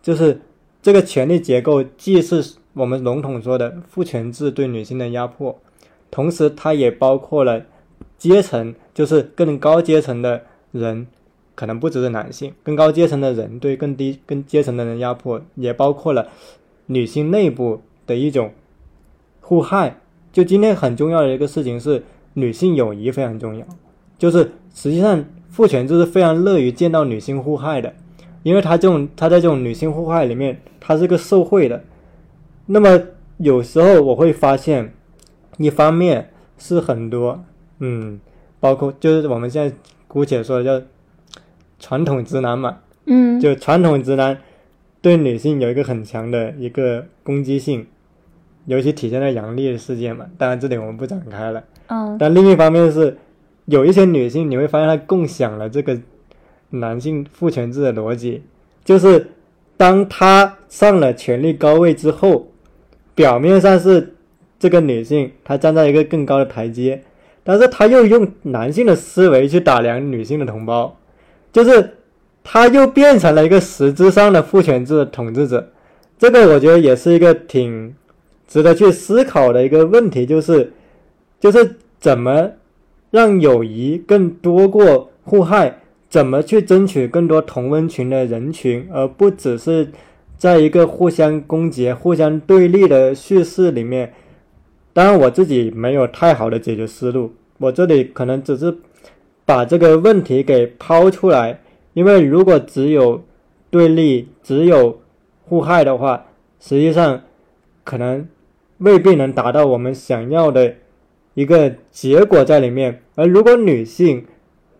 [0.03, 0.39] 就是
[0.83, 5.59] 这个权力结构既是我们笼统说的父权制对女性的压迫，
[6.11, 7.65] 同时它也包括了
[8.19, 11.07] 阶层，就是更高阶层的人，
[11.55, 16.27] 可能不只是男性，更高阶层的人对更低更阶层的人压迫，也包括了
[16.85, 18.53] 女性内部的一种
[19.41, 19.99] 互害。
[20.31, 22.03] 就今天很重要的一个事情是，
[22.35, 23.65] 女性友谊非常重要，
[24.19, 25.25] 就是实际上。
[25.49, 27.93] 父权制是非常乐于见到女性互害的，
[28.43, 31.83] 因为他这种他在这种女性互害里面，他是个受贿的。
[32.65, 33.01] 那么
[33.37, 34.93] 有时候我会发现，
[35.57, 37.43] 一方面是很多，
[37.79, 38.19] 嗯，
[38.59, 39.75] 包括就是我们现在
[40.07, 40.85] 姑且说的叫
[41.79, 44.37] 传统直男嘛，嗯，就传统直男
[45.01, 47.87] 对女性有一个很强的一个攻击性，
[48.65, 50.25] 尤其体现在杨笠的事件嘛。
[50.37, 51.63] 当然这点我们不展开了。
[51.87, 53.17] 嗯但另一方面是，
[53.67, 55.97] 有一些女性你会发现她共享了这个
[56.71, 58.43] 男性父权制的逻辑，
[58.83, 59.31] 就是
[59.77, 62.47] 当她上了权力高位之后，
[63.13, 64.15] 表面上是
[64.59, 67.03] 这个女性她站在一个更高的台阶，
[67.43, 70.97] 但是她又用男性的思维去打量女性的同胞，
[71.51, 71.97] 就是
[72.43, 75.71] 她又变成了一个实质上的父权制的统治者。
[76.17, 77.93] 这个我觉得也是一个挺
[78.47, 80.73] 值得去思考的一个问题，就是
[81.39, 82.49] 就是怎么
[83.11, 85.79] 让友谊更多过互害，
[86.09, 89.89] 怎么去争取更多同温群的人群，而不只是
[90.37, 94.13] 在一个互相攻击、互相对立的叙事里面。
[94.93, 98.75] 当然，我自己没有太好的解决思路，我这里可能只是
[99.45, 101.59] 把这个问题给抛出来，
[101.93, 103.23] 因为如果只有
[103.69, 104.99] 对立，只有
[105.43, 106.25] 互害的话，
[106.59, 107.21] 实际上
[107.83, 108.27] 可能
[108.79, 110.75] 未必能达到我们想要的
[111.37, 113.03] 一个结果在里面。
[113.13, 114.25] 而如果女性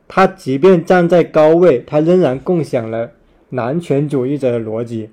[0.08, 3.12] 她即便站在高位，她仍然共享了
[3.50, 5.12] 男权主义者的逻辑，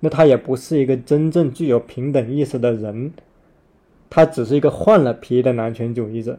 [0.00, 3.14] 那她也不是一个真正具有平等意识的人，
[4.10, 6.38] 她只是一个换了皮的男权主义者。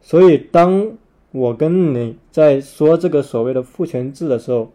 [0.00, 0.90] 所以，当
[1.30, 4.72] 我跟你在说这个所谓的父权制的时候，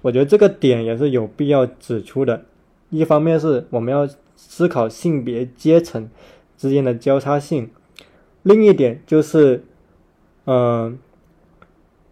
[0.00, 2.42] 我觉得这个点也是有必要指出的。
[2.88, 6.08] 一方面是我们要思考性别阶层
[6.56, 7.68] 之间的交叉性，
[8.42, 9.64] 另一点就是，
[10.46, 10.98] 嗯、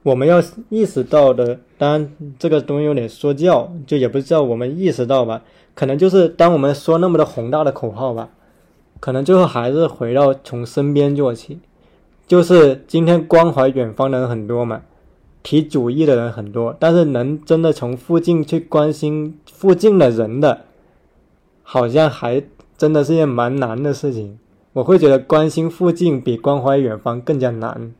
[0.03, 5.43] 我们要意识到的，当然这个东西有点说教，就也不是叫我们意识到吧，
[5.75, 8.29] 可能就是当我们说那么多宏大的口号吧，
[9.01, 11.61] 可能最后还是回到从身边做起，
[12.27, 14.83] 就是今天关怀远方的人很多嘛，
[15.43, 20.65] 提主义的人很多，但是能真的从附近去关心附近的人的，
[21.63, 22.43] 好像还
[22.77, 24.39] 真的是件蛮难的事情。
[24.79, 27.93] 我会觉得关心附近比关怀远方更加难。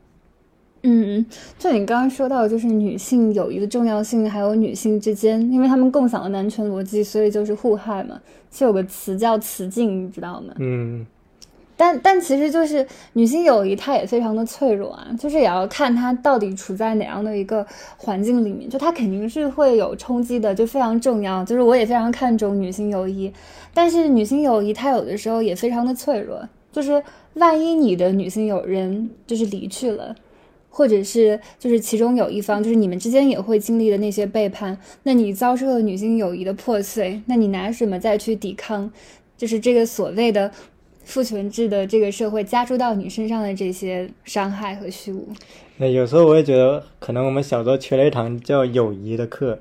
[0.83, 1.25] 嗯，
[1.57, 8.17] 就你刚刚说到，就是女性友谊的重要性，还有女性之间，因为她们共享了男权逻辑，所以就是互害嘛。
[8.49, 10.53] 其实有个词叫雌竞，你知道吗？
[10.59, 11.05] 嗯，
[11.75, 17.67] 但但其实就是女性友谊，它也非常的脆弱啊，就是也要看她到底处在哪样的一个
[17.97, 21.43] 环境里面，就它肯定是会有冲击的，就非常重要。
[21.43, 23.33] 就是我也非常看重女性友谊，
[23.73, 26.41] 但是女性友谊它有的时候也非常的脆弱，
[26.71, 27.03] 就是
[27.35, 30.15] 万一你的女性友人就是离去了。
[30.71, 38.89] 或者是就是其中有一方，就是你们之间也会经历的那些背叛，那你遭受了女性友谊的破碎，那你拿什么再去抵抗，
[39.35, 40.49] 就是这个所谓的
[41.03, 45.27] 父权制的这个社会加诸到你身上的这些伤害和虚无？
[45.77, 49.59] 那有时候我也觉得，可能我们小时候缺了一堂叫友谊的课，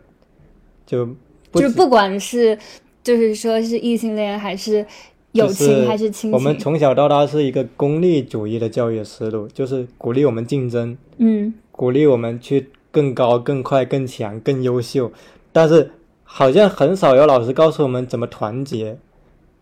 [0.87, 1.07] 就
[1.55, 2.57] 就是不管是
[3.03, 4.87] 就是说是异性恋还是
[5.33, 11.55] 友情还是亲情，我们从小到大是一个功利主义的教育思路，就是鼓励我们竞争，嗯。
[11.71, 15.13] 鼓励我们去更高、更快、更强、更优秀，
[15.53, 15.93] 但是
[16.25, 18.99] 好像很少有老师告诉我们怎么团结，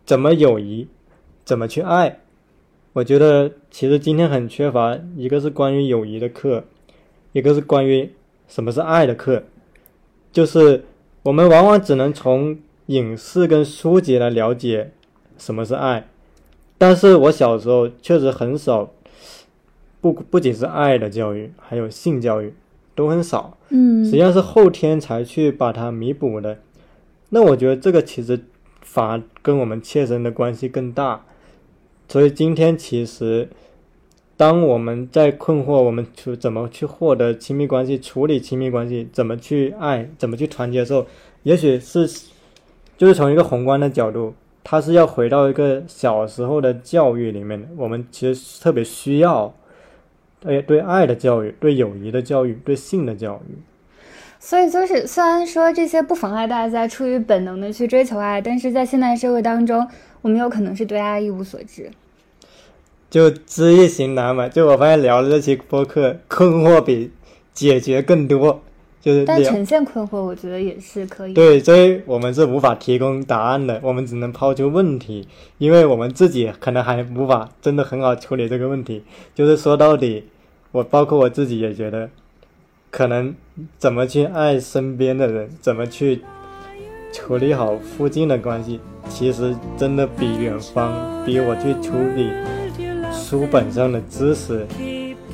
[0.06, 0.88] 怎么友谊，
[1.44, 2.20] 怎么去爱。
[2.94, 6.64] 我觉得其实今天很缺乏，一个是关于友谊的课，
[7.32, 8.10] 一个是关于
[8.48, 9.42] 什么是爱的课，
[10.32, 10.86] 就是
[11.24, 12.56] 我们往往只能从
[12.86, 14.92] 影视跟书籍来了解
[15.39, 16.09] 什么是爱，
[16.78, 18.91] 但是我小时候确实很少，
[20.01, 22.55] 不不仅是爱的教育，还有性教育
[22.95, 26.59] 都很少，嗯实际上是后天才去把它弥补的。
[27.30, 28.45] 那我觉得这个其实
[28.80, 31.24] 反而跟我们切身的关系更大。
[32.09, 33.49] 所以今天其实，
[34.37, 41.05] 当我们在困惑我们去怎么去获得亲密关系、处理亲密关系、怎么去爱、怎么去团结的时候，
[41.43, 42.09] 也许是
[42.97, 44.34] 就是从一个宏观的角度，
[44.68, 47.68] 它是要回到一个小时候的教育里面的。
[47.76, 49.54] 我们其实特别需要，
[50.40, 53.54] 对对爱的教育、对友谊的教育、对性的教育。
[54.40, 59.86] 所以就是，虽然说这些不妨碍大家出于本能的去追求爱，但是在现代社会当中，
[60.20, 61.88] 我们有可能是对爱一无所知。
[63.08, 64.48] 就知易行难嘛。
[64.48, 67.12] 就我发现聊了这期播客，困惑比
[67.54, 68.62] 解决更多，
[69.07, 75.28] 就是但呈现困惑，我觉得也是可以。，对，所以我们是无法提供答案的，我们只能抛出问题，
[75.59, 79.04] 因为我们自己可能还无法真的很好处理这个问题。
[79.32, 80.24] 就是说到底，
[80.72, 82.11] 我包括我自己也觉得，
[82.90, 83.32] 可能
[83.78, 86.22] 怎么去爱身边的人，怎么去
[87.12, 92.30] 处理好附近的关系，其实真的比远方，比我去处理
[93.12, 94.66] 书本上的知识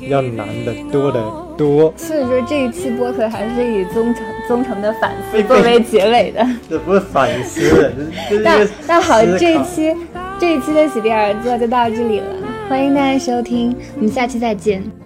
[0.09, 1.21] 要难得多得
[1.57, 1.93] 多。
[1.97, 6.45] 所以说这一期播客还是以忠诚、忠诚的反思 作为结尾的。
[6.69, 7.91] 这不是反思，
[8.43, 9.95] 那那好，这一期
[10.39, 12.25] 这一期的喜地耳座就到这里了，
[12.69, 15.02] 欢迎大家收听，我们下期再见。